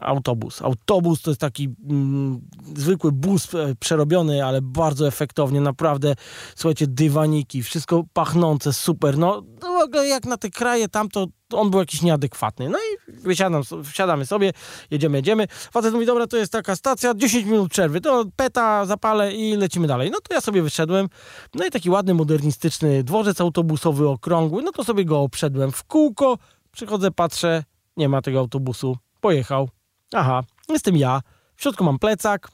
autobus. 0.00 0.62
Autobus 0.62 1.22
to 1.22 1.30
jest 1.30 1.40
taki 1.40 1.68
mm, 1.90 2.40
zwykły 2.76 3.12
bus 3.12 3.54
e, 3.54 3.74
przerobiony, 3.80 4.44
ale 4.44 4.62
bardzo 4.62 5.06
efektownie, 5.08 5.60
naprawdę, 5.60 6.14
słuchajcie, 6.56 6.86
dywaniki, 6.86 7.62
wszystko 7.62 8.04
pachnące, 8.12 8.72
super. 8.72 9.18
No, 9.18 9.42
no 9.62 9.68
w 9.78 9.82
ogóle 9.82 10.06
jak 10.06 10.24
na 10.24 10.36
te 10.36 10.50
kraje 10.50 10.88
tam, 10.88 11.08
to 11.08 11.26
on 11.52 11.70
był 11.70 11.80
jakiś 11.80 12.02
nieadekwatny. 12.02 12.68
No 12.68 12.78
i 12.78 13.12
wysiadam, 13.12 13.62
wsiadamy 13.84 14.26
sobie, 14.26 14.52
jedziemy, 14.90 15.18
jedziemy. 15.18 15.46
Facet 15.48 15.94
mówi, 15.94 16.06
dobra, 16.06 16.26
to 16.26 16.36
jest 16.36 16.52
taka 16.52 16.76
stacja, 16.76 17.14
10 17.14 17.46
minut 17.46 17.70
przerwy, 17.70 18.00
to 18.00 18.24
peta, 18.36 18.86
zapalę 18.86 19.32
i 19.34 19.56
lecimy 19.56 19.86
dalej. 19.86 20.10
No 20.10 20.18
to 20.20 20.34
ja 20.34 20.40
sobie 20.40 20.62
wyszedłem, 20.62 21.08
no 21.54 21.66
i 21.66 21.70
taki 21.70 21.90
ładny, 21.90 22.14
modernistyczny 22.14 23.04
dworzec 23.04 23.40
autobusowy, 23.40 24.08
okrągły, 24.08 24.62
no 24.62 24.72
to 24.72 24.84
sobie 24.84 25.04
go 25.04 25.20
obszedłem 25.20 25.72
w 25.72 25.84
kółko, 25.84 26.38
przychodzę, 26.72 27.10
patrzę, 27.10 27.64
nie 27.96 28.08
ma 28.08 28.22
tego 28.22 28.38
autobusu, 28.38 28.96
pojechał. 29.20 29.68
Aha, 30.14 30.42
jestem 30.68 30.96
ja, 30.96 31.20
w 31.56 31.62
środku 31.62 31.84
mam 31.84 31.98
plecak, 31.98 32.48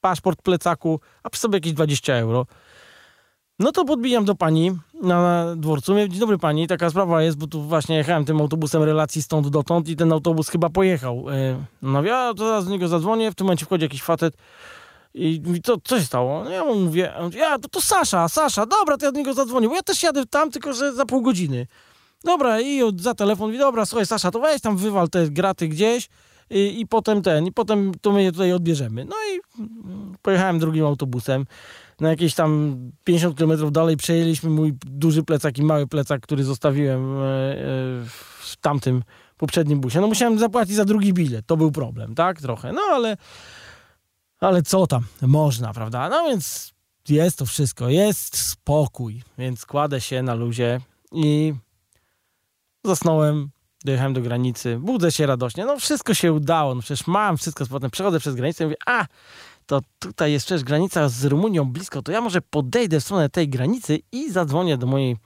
paszport 0.00 0.42
plecaku, 0.42 1.00
a 1.22 1.30
przy 1.30 1.40
sobie 1.40 1.56
jakieś 1.56 1.72
20 1.72 2.14
euro. 2.14 2.46
No 3.58 3.72
to 3.72 3.84
podbijam 3.84 4.24
do 4.24 4.34
pani 4.34 4.72
na 5.02 5.46
dworcu. 5.56 5.92
Mówię, 5.92 6.08
dzień 6.08 6.20
dobry 6.20 6.38
pani, 6.38 6.68
taka 6.68 6.90
sprawa 6.90 7.22
jest, 7.22 7.38
bo 7.38 7.46
tu 7.46 7.62
właśnie 7.62 7.96
jechałem 7.96 8.24
tym 8.24 8.40
autobusem 8.40 8.82
relacji 8.82 9.22
stąd 9.22 9.48
dotąd 9.48 9.88
i 9.88 9.96
ten 9.96 10.12
autobus 10.12 10.48
chyba 10.48 10.68
pojechał. 10.68 11.30
E, 11.30 11.64
no 11.82 12.02
ja 12.02 12.34
to 12.34 12.46
zaraz 12.46 12.64
do 12.64 12.70
niego 12.70 12.88
zadzwonię, 12.88 13.30
w 13.30 13.34
tym 13.34 13.46
momencie 13.46 13.66
wchodzi 13.66 13.82
jakiś 13.82 14.02
facet 14.02 14.36
i 15.14 15.42
mówi, 15.46 15.62
co, 15.62 15.76
co 15.84 15.98
się 15.98 16.06
stało? 16.06 16.44
No 16.44 16.50
ja 16.50 16.64
mu 16.64 16.74
mówię, 16.74 17.12
ja, 17.34 17.58
to, 17.58 17.68
to 17.68 17.80
Sasza, 17.80 18.28
Sasza, 18.28 18.66
dobra, 18.66 18.96
to 18.96 19.06
ja 19.06 19.12
do 19.12 19.18
niego 19.18 19.34
zadzwonię, 19.34 19.68
bo 19.68 19.74
ja 19.74 19.82
też 19.82 20.02
jadę 20.02 20.26
tam, 20.26 20.50
tylko 20.50 20.72
że 20.72 20.92
za 20.92 21.06
pół 21.06 21.22
godziny. 21.22 21.66
Dobra, 22.24 22.60
i 22.60 22.80
za 22.96 23.14
telefon 23.14 23.46
mówi, 23.46 23.58
dobra, 23.58 23.86
słuchaj 23.86 24.06
Sasza, 24.06 24.30
to 24.30 24.40
weź 24.40 24.60
tam 24.60 24.76
wywal 24.76 25.08
te 25.08 25.30
graty 25.30 25.68
gdzieś 25.68 26.08
i, 26.50 26.80
i 26.80 26.86
potem 26.86 27.22
ten, 27.22 27.46
i 27.46 27.52
potem 27.52 27.92
to 28.00 28.12
my 28.12 28.22
je 28.22 28.32
tutaj 28.32 28.52
odbierzemy. 28.52 29.04
No 29.04 29.16
i 29.34 29.40
pojechałem 30.22 30.58
drugim 30.58 30.86
autobusem 30.86 31.46
na 32.00 32.08
jakieś 32.08 32.34
tam 32.34 32.76
50 33.04 33.38
km 33.38 33.72
dalej 33.72 33.96
przejęliśmy 33.96 34.50
mój 34.50 34.72
duży 34.86 35.22
plecak 35.22 35.58
i 35.58 35.62
mały 35.62 35.86
plecak, 35.86 36.20
który 36.20 36.44
zostawiłem 36.44 37.16
e, 37.16 37.20
e, 37.20 37.56
w 38.40 38.56
tamtym 38.60 39.02
poprzednim 39.36 39.80
busie. 39.80 40.00
No 40.00 40.06
musiałem 40.06 40.38
zapłacić 40.38 40.74
za 40.74 40.84
drugi 40.84 41.12
bilet, 41.12 41.46
to 41.46 41.56
był 41.56 41.72
problem, 41.72 42.14
tak? 42.14 42.40
Trochę, 42.40 42.72
no 42.72 42.82
ale 42.92 43.16
ale 44.40 44.62
co 44.62 44.86
tam, 44.86 45.04
można, 45.22 45.72
prawda? 45.72 46.08
No 46.08 46.24
więc 46.28 46.72
jest 47.08 47.38
to 47.38 47.46
wszystko, 47.46 47.88
jest 47.88 48.36
spokój, 48.36 49.22
więc 49.38 49.66
kładę 49.66 50.00
się 50.00 50.22
na 50.22 50.34
luzie 50.34 50.80
i 51.12 51.54
zasnąłem, 52.84 53.50
dojechałem 53.84 54.12
do 54.12 54.20
granicy, 54.20 54.78
budzę 54.78 55.12
się 55.12 55.26
radośnie, 55.26 55.64
no 55.64 55.78
wszystko 55.78 56.14
się 56.14 56.32
udało, 56.32 56.74
no 56.74 56.80
przecież 56.80 57.06
mam 57.06 57.36
wszystko, 57.36 57.66
potem 57.66 57.90
przechodzę 57.90 58.20
przez 58.20 58.34
granicę 58.34 58.64
i 58.64 58.66
mówię, 58.66 58.76
a 58.86 59.06
to 59.66 59.80
tutaj 59.98 60.32
jest 60.32 60.46
przecież 60.46 60.64
granica 60.64 61.08
z 61.08 61.24
Rumunią 61.24 61.64
blisko, 61.64 62.02
to 62.02 62.12
ja 62.12 62.20
może 62.20 62.40
podejdę 62.40 63.00
w 63.00 63.04
stronę 63.04 63.28
tej 63.28 63.48
granicy 63.48 63.98
i 64.12 64.30
zadzwonię 64.30 64.78
do 64.78 64.86
mojej 64.86 65.16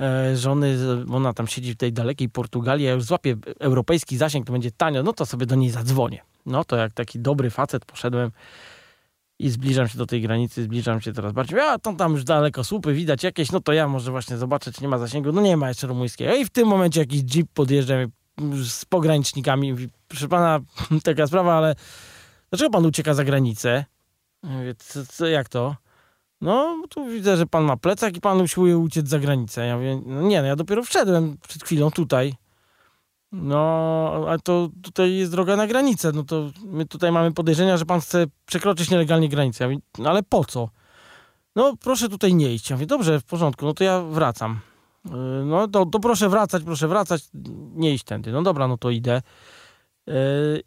e, 0.00 0.36
żony, 0.36 0.76
ona 1.12 1.32
tam 1.32 1.46
siedzi 1.46 1.72
w 1.72 1.76
tej 1.76 1.92
dalekiej 1.92 2.28
Portugalii, 2.28 2.86
ja 2.86 2.92
już 2.92 3.04
złapię 3.04 3.36
europejski 3.60 4.16
zasięg, 4.16 4.46
to 4.46 4.52
będzie 4.52 4.70
tanio, 4.70 5.02
no 5.02 5.12
to 5.12 5.26
sobie 5.26 5.46
do 5.46 5.54
niej 5.54 5.70
zadzwonię. 5.70 6.22
No 6.46 6.64
to 6.64 6.76
jak 6.76 6.92
taki 6.92 7.18
dobry 7.18 7.50
facet 7.50 7.84
poszedłem 7.84 8.30
i 9.38 9.50
zbliżam 9.50 9.88
się 9.88 9.98
do 9.98 10.06
tej 10.06 10.22
granicy, 10.22 10.62
zbliżam 10.62 11.00
się 11.00 11.12
coraz 11.12 11.32
bardziej. 11.32 11.60
A 11.60 11.78
tam, 11.78 11.96
tam 11.96 12.12
już 12.12 12.24
daleko 12.24 12.64
słupy 12.64 12.92
widać 12.92 13.22
jakieś, 13.22 13.52
no 13.52 13.60
to 13.60 13.72
ja 13.72 13.88
może 13.88 14.10
właśnie 14.10 14.36
zobaczę, 14.36 14.72
czy 14.72 14.82
nie 14.82 14.88
ma 14.88 14.98
zasięgu. 14.98 15.32
No 15.32 15.40
nie 15.40 15.56
ma 15.56 15.68
jeszcze 15.68 15.86
rumuńskiego. 15.86 16.34
I 16.34 16.44
w 16.44 16.50
tym 16.50 16.68
momencie 16.68 17.00
jakiś 17.00 17.22
jeep 17.22 17.48
podjeżdża 17.54 17.94
z 18.64 18.84
pogranicznikami. 18.84 19.72
Mówi, 19.72 19.88
proszę 20.08 20.28
pana, 20.28 20.60
taka 21.04 21.26
sprawa, 21.26 21.54
ale 21.54 21.74
dlaczego 22.50 22.70
pan 22.70 22.86
ucieka 22.86 23.14
za 23.14 23.24
granicę? 23.24 23.84
mówię, 24.42 24.74
co, 24.74 25.06
co, 25.06 25.26
jak 25.26 25.48
to? 25.48 25.76
No, 26.40 26.82
tu 26.90 27.06
widzę, 27.06 27.36
że 27.36 27.46
pan 27.46 27.64
ma 27.64 27.76
plecak 27.76 28.16
i 28.16 28.20
pan 28.20 28.40
usiłuje 28.40 28.78
uciec 28.78 29.08
za 29.08 29.18
granicę. 29.18 29.66
Ja 29.66 29.76
mówię, 29.76 30.00
no 30.06 30.22
nie, 30.22 30.40
no 30.42 30.46
ja 30.46 30.56
dopiero 30.56 30.82
wszedłem 30.82 31.36
przed 31.48 31.64
chwilą 31.64 31.90
tutaj. 31.90 32.34
No, 33.36 34.24
ale 34.28 34.38
to 34.38 34.68
tutaj 34.82 35.14
jest 35.14 35.32
droga 35.32 35.56
na 35.56 35.66
granicę. 35.66 36.12
No 36.12 36.22
to 36.22 36.50
my 36.64 36.86
tutaj 36.86 37.12
mamy 37.12 37.32
podejrzenia, 37.32 37.76
że 37.76 37.86
pan 37.86 38.00
chce 38.00 38.26
przekroczyć 38.46 38.90
nielegalnie 38.90 39.28
granicę. 39.28 39.64
Ja 39.64 39.70
mówię, 39.70 39.82
no 39.98 40.10
ale 40.10 40.22
po 40.22 40.44
co? 40.44 40.68
No, 41.56 41.74
proszę 41.80 42.08
tutaj 42.08 42.34
nie 42.34 42.54
iść. 42.54 42.70
Ja 42.70 42.76
mówię, 42.76 42.86
dobrze, 42.86 43.20
w 43.20 43.24
porządku, 43.24 43.66
no 43.66 43.74
to 43.74 43.84
ja 43.84 44.00
wracam. 44.02 44.60
Yy, 45.04 45.10
no, 45.44 45.68
to, 45.68 45.86
to 45.86 46.00
proszę 46.00 46.28
wracać, 46.28 46.62
proszę 46.62 46.88
wracać, 46.88 47.22
nie 47.74 47.94
iść 47.94 48.04
tędy. 48.04 48.32
No 48.32 48.42
dobra, 48.42 48.68
no 48.68 48.78
to 48.78 48.90
idę. 48.90 49.22
Yy, 50.06 50.14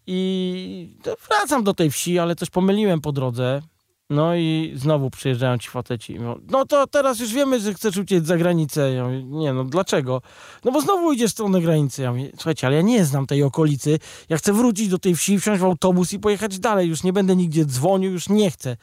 I 0.07 0.97
wracam 1.29 1.63
do 1.63 1.73
tej 1.73 1.91
wsi, 1.91 2.19
ale 2.19 2.35
coś 2.35 2.49
pomyliłem 2.49 3.01
po 3.01 3.11
drodze. 3.11 3.61
No 4.09 4.35
i 4.35 4.73
znowu 4.75 5.09
przyjeżdżają 5.09 5.57
ci 5.57 5.69
faceci. 5.69 6.17
No 6.51 6.65
to 6.65 6.87
teraz 6.87 7.19
już 7.19 7.33
wiemy, 7.33 7.59
że 7.59 7.73
chcesz 7.73 7.97
uciec 7.97 8.25
za 8.25 8.37
granicę. 8.37 8.93
Ja 8.93 9.03
mówię, 9.05 9.23
nie 9.23 9.53
no, 9.53 9.63
dlaczego? 9.63 10.21
No 10.65 10.71
bo 10.71 10.81
znowu 10.81 11.13
idziesz 11.13 11.31
w 11.31 11.33
stronę 11.33 11.61
granicy. 11.61 12.01
Ja 12.01 12.11
mówię, 12.11 12.31
słuchajcie, 12.35 12.67
ale 12.67 12.75
ja 12.75 12.81
nie 12.81 13.05
znam 13.05 13.27
tej 13.27 13.43
okolicy. 13.43 13.99
Ja 14.29 14.37
chcę 14.37 14.53
wrócić 14.53 14.89
do 14.89 14.99
tej 14.99 15.15
wsi, 15.15 15.39
wsiąść 15.39 15.61
w 15.61 15.65
autobus 15.65 16.13
i 16.13 16.19
pojechać 16.19 16.59
dalej. 16.59 16.89
Już 16.89 17.03
nie 17.03 17.13
będę 17.13 17.35
nigdzie 17.35 17.65
dzwonił, 17.65 18.11
już 18.11 18.29
nie 18.29 18.51
chcę. 18.51 18.77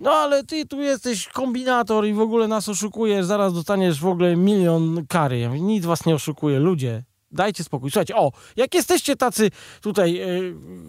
No 0.00 0.10
ale 0.10 0.44
ty 0.44 0.66
tu 0.66 0.80
jesteś 0.80 1.28
kombinator 1.28 2.06
i 2.06 2.12
w 2.12 2.20
ogóle 2.20 2.48
nas 2.48 2.68
oszukujesz. 2.68 3.26
Zaraz 3.26 3.54
dostaniesz 3.54 4.00
w 4.00 4.06
ogóle 4.06 4.36
milion 4.36 5.06
kary. 5.08 5.38
Ja 5.38 5.48
mówię, 5.48 5.60
nic 5.60 5.84
was 5.84 6.06
nie 6.06 6.14
oszukuje, 6.14 6.58
ludzie 6.58 7.09
dajcie 7.32 7.64
spokój. 7.64 7.90
Słuchajcie, 7.90 8.16
o, 8.16 8.32
jak 8.56 8.74
jesteście 8.74 9.16
tacy 9.16 9.50
tutaj 9.80 10.18
e, 10.18 10.26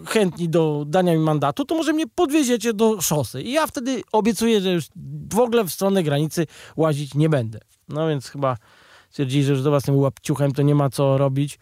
chętni 0.07 0.49
do 0.49 0.83
dania 0.87 1.13
mi 1.13 1.19
mandatu, 1.19 1.65
to 1.65 1.75
może 1.75 1.93
mnie 1.93 2.07
podwieziecie 2.15 2.73
do 2.73 3.01
szosy. 3.01 3.41
I 3.41 3.51
ja 3.51 3.67
wtedy 3.67 4.01
obiecuję, 4.11 4.61
że 4.61 4.71
już 4.71 4.85
w 5.33 5.39
ogóle 5.39 5.63
w 5.63 5.69
stronę 5.69 6.03
granicy 6.03 6.47
łazić 6.75 7.15
nie 7.15 7.29
będę. 7.29 7.59
No 7.89 8.07
więc 8.07 8.27
chyba 8.27 8.57
Stwierdzili, 9.11 9.43
że 9.43 9.51
już 9.51 9.61
do 9.61 9.69
własnym 9.69 9.97
łapciuchem 9.97 10.51
to 10.51 10.61
nie 10.61 10.75
ma 10.75 10.89
co 10.89 11.17
robić. 11.17 11.59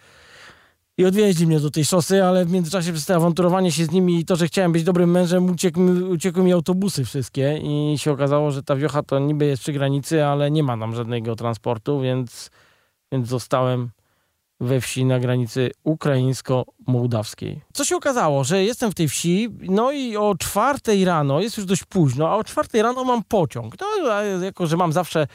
I 0.97 1.05
odwieźli 1.05 1.47
mnie 1.47 1.59
do 1.59 1.71
tej 1.71 1.85
szosy, 1.85 2.23
ale 2.23 2.45
w 2.45 2.51
międzyczasie 2.51 2.93
przez 2.93 3.05
to 3.05 3.15
awanturowanie 3.15 3.71
się 3.71 3.85
z 3.85 3.91
nimi 3.91 4.19
i 4.19 4.25
to, 4.25 4.35
że 4.35 4.47
chciałem 4.47 4.71
być 4.71 4.83
dobrym 4.83 5.11
mężem, 5.11 5.45
uciekł, 5.51 5.79
uciekły 6.09 6.43
mi 6.43 6.53
autobusy 6.53 7.05
wszystkie 7.05 7.59
i 7.63 7.97
się 7.97 8.11
okazało, 8.11 8.51
że 8.51 8.63
ta 8.63 8.75
wiocha 8.75 9.03
to 9.03 9.19
niby 9.19 9.45
jest 9.45 9.61
przy 9.61 9.73
granicy, 9.73 10.25
ale 10.25 10.51
nie 10.51 10.63
ma 10.63 10.77
tam 10.77 10.95
żadnego 10.95 11.35
transportu, 11.35 12.01
więc, 12.01 12.49
więc 13.11 13.27
zostałem 13.27 13.89
we 14.59 14.81
wsi 14.81 15.05
na 15.05 15.19
granicy 15.19 15.71
ukraińsko-mołdawskiej. 15.83 17.61
Co 17.73 17.85
się 17.85 17.95
okazało, 17.95 18.43
że 18.43 18.63
jestem 18.63 18.91
w 18.91 18.95
tej 18.95 19.09
wsi, 19.09 19.49
no 19.61 19.91
i 19.91 20.17
o 20.17 20.35
czwartej 20.39 21.05
rano, 21.05 21.41
jest 21.41 21.57
już 21.57 21.65
dość 21.65 21.83
późno, 21.83 22.29
a 22.29 22.35
o 22.35 22.43
czwartej 22.43 22.81
rano 22.81 23.03
mam 23.03 23.23
pociąg. 23.23 23.75
No, 23.81 23.87
jako, 24.43 24.67
że 24.67 24.77
mam 24.77 24.93
zawsze 24.93 25.27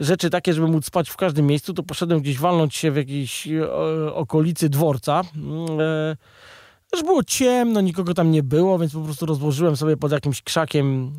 rzeczy 0.00 0.30
takie, 0.30 0.54
żeby 0.54 0.68
móc 0.68 0.86
spać 0.86 1.10
w 1.10 1.16
każdym 1.16 1.46
miejscu, 1.46 1.74
to 1.74 1.82
poszedłem 1.82 2.20
gdzieś 2.20 2.38
walnąć 2.38 2.76
się 2.76 2.90
w 2.90 2.96
jakiejś 2.96 3.48
e, 3.48 3.72
okolicy 4.14 4.68
dworca. 4.68 5.22
E, 5.80 6.16
już 6.92 7.02
było 7.02 7.24
ciemno, 7.24 7.80
nikogo 7.80 8.14
tam 8.14 8.30
nie 8.30 8.42
było, 8.42 8.78
więc 8.78 8.92
po 8.92 9.00
prostu 9.00 9.26
rozłożyłem 9.26 9.76
sobie 9.76 9.96
pod 9.96 10.12
jakimś 10.12 10.42
krzakiem 10.42 11.12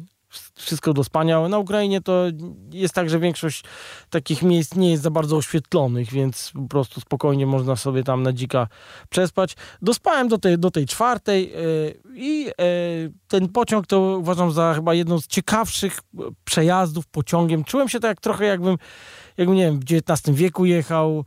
wszystko 0.55 0.93
do 0.93 1.03
spania. 1.03 1.47
Na 1.47 1.57
Ukrainie 1.57 2.01
to 2.01 2.25
jest 2.71 2.93
tak, 2.93 3.09
że 3.09 3.19
większość 3.19 3.63
takich 4.09 4.43
miejsc 4.43 4.75
nie 4.75 4.91
jest 4.91 5.03
za 5.03 5.11
bardzo 5.11 5.37
oświetlonych, 5.37 6.11
więc 6.11 6.51
po 6.53 6.67
prostu 6.67 7.01
spokojnie 7.01 7.45
można 7.45 7.75
sobie 7.75 8.03
tam 8.03 8.23
na 8.23 8.33
dzika 8.33 8.67
przespać. 9.09 9.55
Dospałem 9.81 10.27
do 10.27 10.37
tej, 10.37 10.59
do 10.59 10.71
tej 10.71 10.85
czwartej 10.85 11.51
yy, 11.51 11.99
i 12.15 12.43
yy, 12.43 12.53
ten 13.27 13.49
pociąg 13.49 13.87
to 13.87 13.99
uważam 13.99 14.51
za 14.51 14.73
chyba 14.73 14.93
jedną 14.93 15.21
z 15.21 15.27
ciekawszych 15.27 15.99
przejazdów 16.43 17.07
pociągiem. 17.07 17.63
Czułem 17.63 17.89
się 17.89 17.99
tak 17.99 18.21
trochę 18.21 18.45
jakbym, 18.45 18.77
jakbym 19.37 19.55
nie 19.55 19.63
wiem, 19.63 19.79
w 19.79 19.83
XIX 19.83 20.37
wieku 20.37 20.65
jechał. 20.65 21.25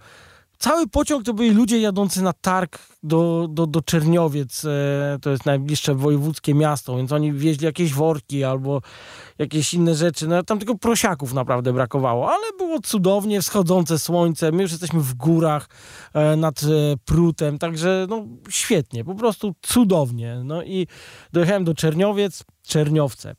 Cały 0.65 0.89
pociąg 0.89 1.25
to 1.25 1.35
byli 1.35 1.51
ludzie 1.51 1.81
jadący 1.81 2.23
na 2.23 2.33
targ 2.33 2.79
do, 3.03 3.49
do, 3.51 3.67
do 3.67 3.83
Czerniowiec, 3.83 4.65
e, 4.65 5.19
to 5.23 5.31
jest 5.31 5.47
najbliższe 5.47 5.95
wojewódzkie 5.95 6.55
miasto, 6.55 6.97
więc 6.97 7.13
oni 7.13 7.33
wieźli 7.33 7.65
jakieś 7.65 7.93
worki 7.93 8.45
albo 8.45 8.81
jakieś 9.39 9.75
inne 9.75 9.95
rzeczy. 9.95 10.29
No, 10.29 10.43
tam 10.43 10.59
tylko 10.59 10.79
prosiaków 10.79 11.33
naprawdę 11.35 11.73
brakowało, 11.73 12.33
ale 12.33 12.45
było 12.59 12.81
cudownie, 12.81 13.43
wschodzące 13.43 13.99
słońce, 13.99 14.53
my 14.53 14.63
już 14.63 14.71
jesteśmy 14.71 15.01
w 15.01 15.15
górach 15.15 15.69
e, 16.15 16.37
nad 16.37 16.63
e, 16.63 16.67
Prutem, 17.05 17.59
także 17.59 18.07
no, 18.09 18.27
świetnie, 18.49 19.05
po 19.05 19.15
prostu 19.15 19.55
cudownie. 19.63 20.41
No 20.45 20.63
i 20.63 20.87
dojechałem 21.33 21.65
do 21.65 21.75
Czerniowiec, 21.75 22.45
Czerniowce. 22.63 23.35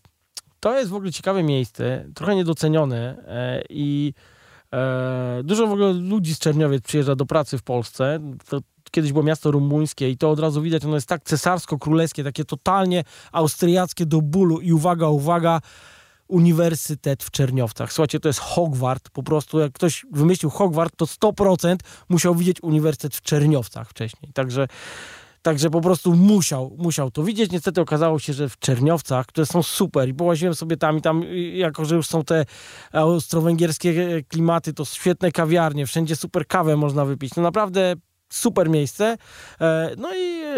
To 0.60 0.78
jest 0.78 0.92
w 0.92 0.96
ogóle 0.96 1.12
ciekawe 1.12 1.44
miejsce, 1.44 2.06
trochę 2.16 2.36
niedocenione 2.36 3.26
i 3.70 4.14
dużo 5.44 5.68
w 5.68 5.72
ogóle 5.72 5.94
ludzi 5.94 6.36
z 6.36 6.40
Czerniowiec 6.40 6.84
przyjeżdża 6.84 7.16
do 7.16 7.26
pracy 7.26 7.58
w 7.58 7.64
Polsce. 7.64 8.20
To 8.50 8.60
kiedyś 8.92 9.12
było 9.12 9.24
miasto 9.24 9.52
rumuńskie 9.52 10.10
i 10.10 10.18
to 10.18 10.32
od 10.32 10.40
razu 10.40 10.62
widać, 10.62 10.86
ono 10.86 10.96
jest 10.96 11.08
tak 11.08 11.24
cesarsko-królewskie, 11.24 12.24
takie 12.24 12.46
totalnie 12.46 13.04
austriackie 13.32 14.06
do 14.06 14.22
bólu 14.22 14.60
i 14.60 14.74
uwaga, 14.74 15.08
uwaga, 15.08 15.62
uniwersytet 16.28 17.24
w 17.24 17.32
Czerniowcach. 17.32 17.94
Słuchajcie, 17.94 18.20
to 18.20 18.30
jest 18.30 18.40
Hogwart, 18.40 19.10
po 19.10 19.24
prostu 19.24 19.60
jak 19.60 19.74
ktoś 19.74 20.06
wymyślił 20.12 20.50
Hogwart, 20.50 20.94
to 20.98 21.06
100% 21.06 21.76
musiał 22.10 22.36
widzieć 22.36 22.64
uniwersytet 22.64 23.16
w 23.16 23.22
Czerniowcach 23.22 23.90
wcześniej. 23.90 24.34
Także 24.34 24.68
Także 25.46 25.70
po 25.70 25.82
prostu 25.82 26.14
musiał, 26.14 26.76
musiał 26.78 27.12
to 27.12 27.24
widzieć. 27.24 27.52
Niestety 27.52 27.82
okazało 27.82 28.20
się, 28.20 28.34
że 28.34 28.50
w 28.50 28.60
Czerniowcach, 28.60 29.26
które 29.26 29.46
są 29.46 29.64
super 29.64 30.10
i 30.10 30.14
połaziłem 30.14 30.56
sobie 30.56 30.78
tam 30.78 30.98
i 30.98 31.02
tam, 31.02 31.24
jako 31.54 31.86
że 31.86 31.96
już 31.96 32.08
są 32.08 32.24
te 32.24 32.46
austro-węgierskie 32.92 34.24
klimaty, 34.28 34.74
to 34.74 34.86
świetne 34.86 35.32
kawiarnie, 35.32 35.86
wszędzie 35.86 36.16
super 36.16 36.48
kawę 36.48 36.78
można 36.78 37.06
wypić. 37.06 37.36
No 37.36 37.44
naprawdę 37.44 37.94
super 38.30 38.70
miejsce. 38.70 39.18
E, 39.62 39.92
no 39.98 40.16
i 40.16 40.42
e, 40.44 40.56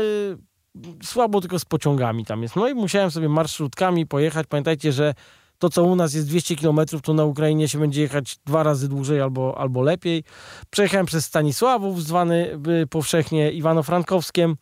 słabo 1.03 1.41
tylko 1.41 1.59
z 1.59 1.65
pociągami 1.65 2.25
tam 2.25 2.41
jest. 2.43 2.55
No 2.55 2.67
i 2.67 2.73
musiałem 2.73 3.11
sobie 3.11 3.29
marszrutkami 3.29 4.05
pojechać. 4.05 4.47
Pamiętajcie, 4.49 4.91
że 4.91 5.13
to, 5.59 5.69
co 5.69 5.83
u 5.83 5.95
nas 5.95 6.13
jest 6.13 6.27
200 6.27 6.55
km, 6.55 6.79
to 7.03 7.13
na 7.13 7.25
Ukrainie 7.25 7.67
się 7.67 7.79
będzie 7.79 8.01
jechać 8.01 8.37
dwa 8.45 8.63
razy 8.63 8.89
dłużej 8.89 9.21
albo, 9.21 9.57
albo 9.57 9.81
lepiej. 9.81 10.23
Przejechałem 10.69 11.05
przez 11.05 11.25
Stanisławów, 11.25 12.03
zwany 12.03 12.59
y, 12.83 12.87
powszechnie 12.87 13.51
Iwano-Frankowskiem 13.51 14.55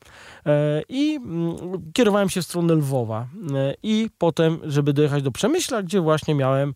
e, 0.45 0.81
i 0.89 1.15
mm, 1.15 1.55
kierowałem 1.93 2.29
się 2.29 2.41
w 2.41 2.45
stronę 2.45 2.73
Lwowa. 2.75 3.27
E, 3.55 3.73
I 3.83 4.09
potem, 4.17 4.59
żeby 4.63 4.93
dojechać 4.93 5.23
do 5.23 5.31
Przemyśla, 5.31 5.83
gdzie 5.83 6.01
właśnie 6.01 6.35
miałem 6.35 6.73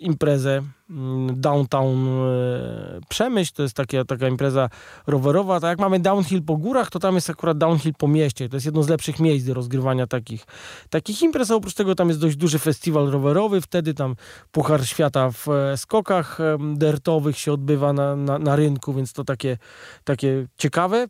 imprezę 0.00 0.62
mm, 0.90 1.40
Downtown 1.40 2.08
e, 2.08 3.00
Przemyśl, 3.08 3.52
to 3.54 3.62
jest 3.62 3.74
taka, 3.74 4.04
taka 4.04 4.28
impreza 4.28 4.70
rowerowa. 5.06 5.60
Tak 5.60 5.68
jak 5.68 5.78
mamy 5.78 6.00
downhill 6.00 6.42
po 6.42 6.56
górach, 6.56 6.90
to 6.90 6.98
tam 6.98 7.14
jest 7.14 7.30
akurat 7.30 7.58
downhill 7.58 7.94
po 7.98 8.08
mieście. 8.08 8.48
To 8.48 8.56
jest 8.56 8.66
jedno 8.66 8.82
z 8.82 8.88
lepszych 8.88 9.20
miejsc 9.20 9.46
do 9.46 9.54
rozgrywania 9.54 10.06
takich, 10.06 10.46
takich 10.90 11.22
imprez. 11.22 11.50
Oprócz 11.50 11.74
tego 11.74 11.94
tam 11.94 12.08
jest 12.08 12.20
dość 12.20 12.36
duży 12.36 12.58
festiwal 12.58 13.10
rowerowy. 13.10 13.60
Wtedy 13.60 13.94
tam 13.94 14.16
Puchar 14.52 14.86
Świata 14.86 15.30
w 15.30 15.48
e, 15.48 15.76
skokach 15.76 16.38
dertowych 16.74 17.38
się 17.38 17.52
odbywa 17.52 17.92
na, 17.92 18.16
na, 18.16 18.38
na 18.38 18.56
rynku, 18.56 18.94
więc 18.94 19.12
to 19.12 19.24
takie, 19.24 19.58
takie 20.04 20.46
ciekawe 20.58 21.06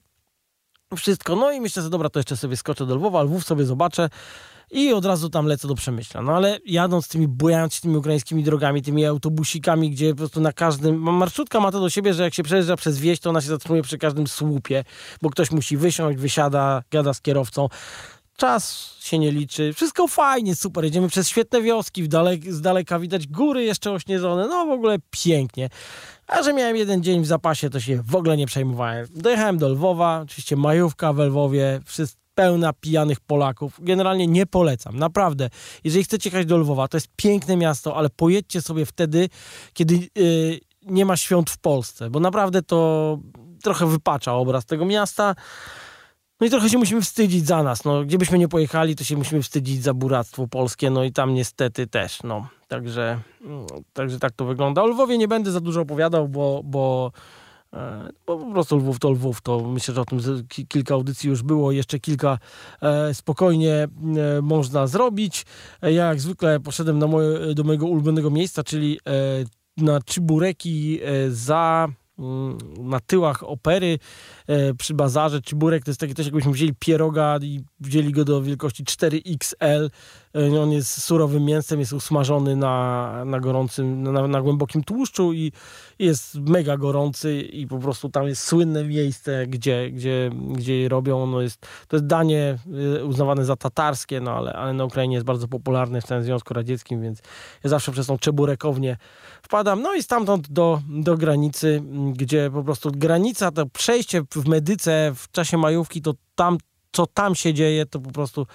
wszystko. 0.97 1.37
No 1.37 1.53
i 1.53 1.61
myślę, 1.61 1.83
że 1.83 1.91
dobra, 1.91 2.11
to 2.11 2.19
jeszcze 2.19 2.37
sobie 2.37 2.57
skoczę 2.57 2.87
do 2.87 2.95
Lwowa, 2.95 3.23
Lwów 3.23 3.45
sobie 3.45 3.65
zobaczę 3.65 4.09
i 4.70 4.92
od 4.92 5.05
razu 5.05 5.31
tam 5.31 5.46
lecę 5.46 5.68
do 5.68 5.74
Przemyśla. 5.74 6.22
No 6.22 6.33
ale 6.33 6.59
jadąc 6.66 7.09
tymi, 7.09 7.29
bujając 7.29 7.81
tymi 7.81 7.96
ukraińskimi 7.96 8.42
drogami, 8.42 8.83
tymi 8.83 9.05
autobusikami, 9.05 9.90
gdzie 9.90 10.11
po 10.11 10.16
prostu 10.16 10.40
na 10.40 10.52
każdym, 10.52 10.96
marszrutka 10.96 11.61
ma 11.61 11.72
to 11.72 11.81
do 11.81 11.90
siebie, 11.90 12.14
że 12.14 12.22
jak 12.22 12.35
się 12.35 12.42
przejeżdża 12.42 12.76
przez 12.76 12.98
wieś, 12.98 13.20
to 13.20 13.31
ona 13.31 13.40
się 13.40 13.48
zatrzymuje 13.48 13.83
przy 13.83 13.98
każdym 13.98 14.26
słupie, 14.26 14.85
bo 15.22 15.31
ktoś 15.31 15.50
musi 15.50 15.76
wysiąść, 15.76 16.18
wysiada, 16.18 16.83
gada 16.90 17.14
z 17.14 17.20
kierowcą. 17.20 17.68
Czas 18.37 18.94
się 19.00 19.18
nie 19.18 19.33
liczy. 19.33 19.72
Wszystko 19.72 20.09
fajnie, 20.09 20.55
super. 20.55 20.85
Jedziemy 20.85 21.09
przez 21.09 21.29
świetne 21.29 21.62
wioski, 21.62 22.02
w 22.02 22.09
dalek, 22.09 22.52
z 22.52 22.61
daleka 22.61 22.98
widać 22.98 23.26
góry 23.26 23.64
jeszcze 23.64 23.92
ośnieżone. 23.92 24.48
No 24.48 24.66
w 24.66 24.70
ogóle 24.70 24.96
pięknie. 25.11 25.68
A 26.26 26.42
że 26.42 26.52
miałem 26.52 26.76
jeden 26.76 27.02
dzień 27.02 27.22
w 27.22 27.26
zapasie, 27.26 27.70
to 27.70 27.81
się 27.81 28.02
w 28.02 28.14
ogóle 28.14 28.37
nie 28.37 28.46
przejmowałem. 28.46 29.07
Dojechałem 29.14 29.59
do 29.59 29.68
Lwowa, 29.68 30.20
oczywiście 30.20 30.57
majówka 30.57 31.12
w 31.12 31.18
Lwowie, 31.18 31.81
wszystko 31.85 32.26
pełna 32.37 32.72
pijanych 32.72 33.20
Polaków. 33.20 33.79
Generalnie 33.83 34.27
nie 34.27 34.46
polecam, 34.46 34.99
naprawdę. 34.99 35.51
Jeżeli 35.85 36.05
chcecie 36.05 36.31
jechać 36.31 36.46
do 36.46 36.57
Lwowa, 36.57 36.88
to 36.88 36.96
jest 36.96 37.09
piękne 37.16 37.57
miasto, 37.57 37.96
ale 37.96 38.11
pojedźcie 38.11 38.62
sobie 38.62 38.87
wtedy, 38.87 39.29
kiedy 39.72 39.94
yy, 39.94 40.61
nie 40.83 41.05
ma 41.05 41.16
świąt 41.16 41.51
w 41.51 41.59
Polsce, 41.59 42.11
bo 42.11 42.20
naprawdę 42.20 42.62
to 42.62 43.18
trochę 43.62 43.87
wypacza 43.87 44.35
obraz 44.35 44.66
tego 44.66 44.85
miasta. 44.85 45.35
No 46.40 46.46
i 46.46 46.51
trochę 46.51 46.70
się 46.70 46.79
musimy 46.79 47.03
wstydzić 47.03 47.46
za 47.46 47.62
nas. 47.62 47.85
No, 47.85 48.05
gdzie 48.05 48.18
byśmy 48.18 48.38
nie 48.38 48.49
pojechali, 48.49 48.96
to 48.96 49.05
się 49.05 49.16
musimy 49.16 49.42
wstydzić 49.42 49.83
za 49.83 49.94
buractwo 49.94 50.49
polskie, 50.49 50.90
no 50.90 51.05
i 51.05 51.12
tam 51.12 51.35
niestety 51.35 51.87
też. 51.87 52.22
No. 52.22 52.49
Także, 52.68 53.20
mm, 53.44 53.66
także 53.92 54.18
tak 54.18 54.33
to 54.33 54.44
wygląda. 54.44 54.83
O 54.83 54.87
Lwowie 54.87 55.18
nie 55.18 55.29
będę 55.29 55.53
za 55.53 55.61
dużo 55.61 55.81
opowiadał, 55.81 56.29
bo, 56.29 56.61
bo 56.64 57.12
bo 58.27 58.39
po 58.39 58.53
prostu 58.53 58.77
Lwów 58.77 58.99
to 58.99 59.11
Lwów, 59.11 59.41
to 59.41 59.61
myślę, 59.61 59.95
że 59.95 60.01
o 60.01 60.05
tym 60.05 60.19
kilka 60.69 60.95
audycji 60.95 61.31
już 61.31 61.43
było, 61.43 61.73
jeszcze 61.73 61.99
kilka 61.99 62.39
e, 62.83 63.15
spokojnie 63.15 63.75
e, 63.75 63.89
można 64.43 64.87
zrobić. 64.87 65.47
Ja 65.83 65.91
jak 65.91 66.21
zwykle 66.21 66.61
poszedłem 66.61 66.99
na 66.99 67.07
moje, 67.07 67.55
do 67.55 67.65
mojego 67.65 67.87
ulubionego 67.87 68.31
miejsca, 68.31 68.62
czyli 68.62 69.01
na 69.77 70.01
Czybureki 70.01 71.01
za 71.29 71.89
mm, 72.19 72.59
na 72.79 73.01
tyłach 73.01 73.43
opery 73.43 73.99
przy 74.79 74.95
bazarze. 74.95 75.43
Czyburek 75.43 75.85
to 75.85 75.91
jest 75.91 76.01
taki 76.01 76.15
też 76.15 76.27
jakbyśmy 76.27 76.53
wzięli 76.53 76.75
pieroga 76.79 77.39
i 77.43 77.61
wzięli 77.81 78.12
go 78.12 78.25
do 78.25 78.43
wielkości 78.43 78.85
4XL 78.85 79.57
E, 79.61 79.91
on 80.62 80.72
jest 80.72 81.03
surowym 81.03 81.44
mięsem, 81.44 81.81
jest 81.81 81.92
usmażony 81.92 82.57
na, 82.57 83.25
na 83.25 83.40
gorącym, 83.40 84.03
na, 84.03 84.29
na 84.29 84.42
głębokim 84.42 84.85
tłuszczu 84.85 85.33
i 85.33 85.53
jest 85.99 86.35
mega 86.35 86.77
gorący 86.77 87.40
i 87.40 87.66
po 87.66 87.79
prostu 87.79 88.09
tam 88.09 88.27
jest 88.27 88.42
słynne 88.42 88.85
miejsce, 88.85 89.46
gdzie, 89.46 89.90
gdzie, 89.90 90.31
gdzie 90.51 90.81
je 90.81 90.88
robią. 90.88 91.22
Ono 91.22 91.40
jest, 91.40 91.66
to 91.88 91.96
jest 91.96 92.07
danie 92.07 92.59
e, 92.99 93.05
uznawane 93.05 93.44
za 93.44 93.57
tatarskie, 93.57 94.20
no 94.20 94.31
ale, 94.31 94.53
ale 94.53 94.72
na 94.72 94.85
Ukrainie 94.85 95.14
jest 95.14 95.27
bardzo 95.27 95.49
popularne 95.49 96.01
w 96.01 96.05
całym 96.05 96.25
Związku 96.25 96.55
Radzieckim, 96.55 97.03
więc 97.03 97.22
ja 97.64 97.70
zawsze 97.70 97.92
przez 97.92 98.07
tą 98.07 98.18
czeburekownię 98.18 98.96
wpadam. 99.42 99.83
No 99.83 99.94
i 99.94 100.03
stamtąd 100.03 100.49
do, 100.49 100.81
do 100.88 101.16
granicy, 101.16 101.83
gdzie 102.12 102.51
po 102.51 102.62
prostu 102.62 102.90
granica, 102.92 103.51
to 103.51 103.66
przejście 103.66 104.22
w 104.35 104.49
medyce 104.49 105.12
w 105.16 105.31
czasie 105.31 105.59
majówki, 105.59 106.03
to 106.03 106.14
tam, 106.35 106.59
co 106.92 107.07
tam 107.07 107.35
się 107.35 107.55
dzieje, 107.55 107.87
to 107.87 108.01
po 108.01 108.11
prostu 108.11 108.46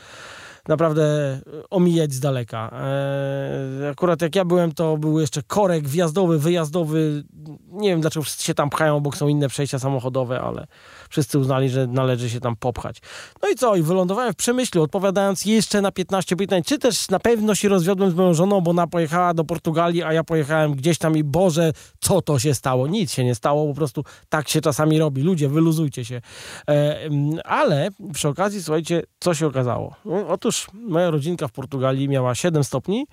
naprawdę 0.68 1.40
omijać 1.70 2.14
z 2.14 2.20
daleka. 2.20 2.72
E, 2.74 3.90
akurat 3.92 4.22
jak 4.22 4.36
ja 4.36 4.46
byłem, 4.46 4.72
to 4.72 4.98
był 4.98 5.20
jeszcze 5.20 5.44
korek 5.44 5.88
wjazdowy, 5.88 6.40
wyjazdowy. 6.40 7.24
Nie 7.72 7.90
wiem, 7.90 8.02
dlaczego 8.02 8.24
wszyscy 8.24 8.44
się 8.44 8.54
tam 8.54 8.70
pchają, 8.70 9.00
bo 9.00 9.12
są 9.12 9.28
inne 9.28 9.48
przejścia 9.48 9.80
samochodowe, 9.80 10.42
ale 10.42 10.68
wszyscy 11.10 11.40
uznali, 11.40 11.70
że 11.70 11.88
należy 11.88 12.30
się 12.30 12.40
tam 12.40 12.56
popchać. 12.56 13.02
No 13.44 13.50
i 13.50 13.56
co? 13.56 13.76
I 13.76 13.82
wylądowałem 13.82 14.34
w 14.34 14.36
Przemyślu, 14.36 14.84
odpowiadając 14.84 15.46
jeszcze 15.46 15.82
na 15.82 15.92
15 15.92 16.36
pytań, 16.36 16.64
czy 16.64 16.80
też 16.80 17.10
na 17.10 17.20
pewno 17.20 17.56
się 17.56 17.70
rozwiodłem 17.70 18.12
z 18.12 18.14
moją 18.14 18.34
żoną, 18.34 18.62
bo 18.62 18.72
ona 18.72 18.88
pojechała 18.88 19.34
do 19.34 19.44
Portugalii, 19.44 20.04
a 20.04 20.14
ja 20.14 20.24
pojechałem 20.24 20.74
gdzieś 20.74 20.98
tam 20.98 21.18
i 21.18 21.24
Boże, 21.24 21.74
co 22.00 22.22
to 22.22 22.40
się 22.40 22.54
stało? 22.54 22.88
Nic 22.88 23.12
się 23.12 23.24
nie 23.24 23.36
stało, 23.36 23.68
po 23.68 23.74
prostu 23.74 24.04
tak 24.30 24.50
się 24.50 24.62
czasami 24.62 25.00
robi. 25.00 25.22
Ludzie, 25.22 25.50
wyluzujcie 25.50 26.06
się. 26.06 26.22
E, 26.70 27.00
ale 27.44 27.90
przy 28.14 28.28
okazji, 28.28 28.64
słuchajcie, 28.64 29.04
co 29.20 29.34
się 29.34 29.48
okazało? 29.48 29.96
No, 30.06 30.26
otóż 30.52 30.68
moja 30.74 31.10
rodzinka 31.10 31.48
w 31.48 31.52
Portugalii 31.52 32.10
miała 32.10 32.36
7 32.36 32.64
stopni, 32.64 33.08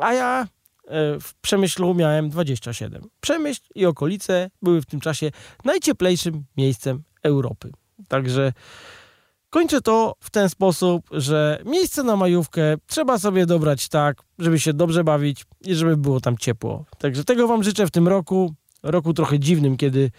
a 0.00 0.12
ja 0.12 0.42
e, 0.42 0.46
w 1.20 1.34
Przemyślu 1.40 1.94
miałem 1.94 2.30
27. 2.30 3.02
Przemyśl 3.20 3.60
i 3.74 3.86
okolice 3.86 4.50
były 4.62 4.82
w 4.82 4.86
tym 4.86 5.00
czasie 5.00 5.30
najcieplejszym 5.64 6.44
miejscem 6.56 7.02
Europy. 7.22 7.72
Także 8.08 8.52
kończę 9.50 9.80
to 9.80 10.14
w 10.20 10.30
ten 10.30 10.48
sposób, 10.48 11.06
że 11.10 11.62
miejsce 11.64 12.02
na 12.02 12.16
majówkę 12.16 12.76
trzeba 12.86 13.18
sobie 13.18 13.46
dobrać 13.46 13.88
tak, 13.88 14.22
żeby 14.38 14.60
się 14.60 14.72
dobrze 14.72 15.04
bawić 15.04 15.44
i 15.60 15.74
żeby 15.74 15.96
było 15.96 16.20
tam 16.20 16.38
ciepło. 16.38 16.84
Także 16.98 17.24
tego 17.24 17.48
Wam 17.48 17.62
życzę 17.62 17.86
w 17.86 17.90
tym 17.90 18.08
roku. 18.08 18.54
Roku 18.82 19.14
trochę 19.14 19.38
dziwnym, 19.38 19.76
kiedy 19.76 20.10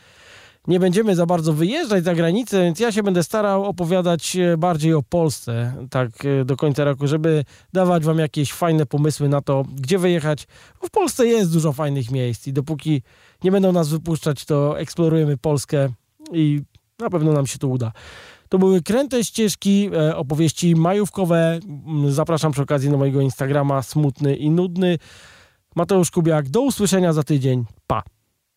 nie 0.67 0.79
będziemy 0.79 1.15
za 1.15 1.25
bardzo 1.25 1.53
wyjeżdżać 1.53 2.03
za 2.03 2.15
granicę, 2.15 2.61
więc 2.61 2.79
ja 2.79 2.91
się 2.91 3.03
będę 3.03 3.23
starał 3.23 3.63
opowiadać 3.63 4.35
e, 4.35 4.57
bardziej 4.57 4.93
o 4.93 5.03
Polsce, 5.03 5.73
tak 5.89 6.09
e, 6.25 6.45
do 6.45 6.57
końca 6.57 6.83
roku, 6.83 7.07
żeby 7.07 7.45
dawać 7.73 8.03
wam 8.03 8.19
jakieś 8.19 8.53
fajne 8.53 8.85
pomysły 8.85 9.29
na 9.29 9.41
to, 9.41 9.65
gdzie 9.75 9.99
wyjechać. 9.99 10.47
Bo 10.81 10.87
w 10.87 10.91
Polsce 10.91 11.27
jest 11.27 11.53
dużo 11.53 11.73
fajnych 11.73 12.11
miejsc 12.11 12.47
i 12.47 12.53
dopóki 12.53 13.01
nie 13.43 13.51
będą 13.51 13.71
nas 13.71 13.89
wypuszczać, 13.89 14.45
to 14.45 14.79
eksplorujemy 14.79 15.37
Polskę 15.37 15.89
i 16.31 16.61
na 16.99 17.09
pewno 17.09 17.31
nam 17.31 17.47
się 17.47 17.57
to 17.57 17.67
uda. 17.67 17.91
To 18.49 18.59
były 18.59 18.81
kręte 18.81 19.23
ścieżki, 19.23 19.89
e, 19.93 20.17
opowieści 20.17 20.75
majówkowe. 20.75 21.59
Zapraszam 22.09 22.51
przy 22.51 22.61
okazji 22.61 22.89
na 22.89 22.97
mojego 22.97 23.21
Instagrama 23.21 23.81
smutny 23.81 24.35
i 24.35 24.49
nudny. 24.49 24.97
Mateusz 25.75 26.11
Kubiak, 26.11 26.49
do 26.49 26.61
usłyszenia 26.61 27.13
za 27.13 27.23
tydzień. 27.23 27.65
Pa! 27.87 28.14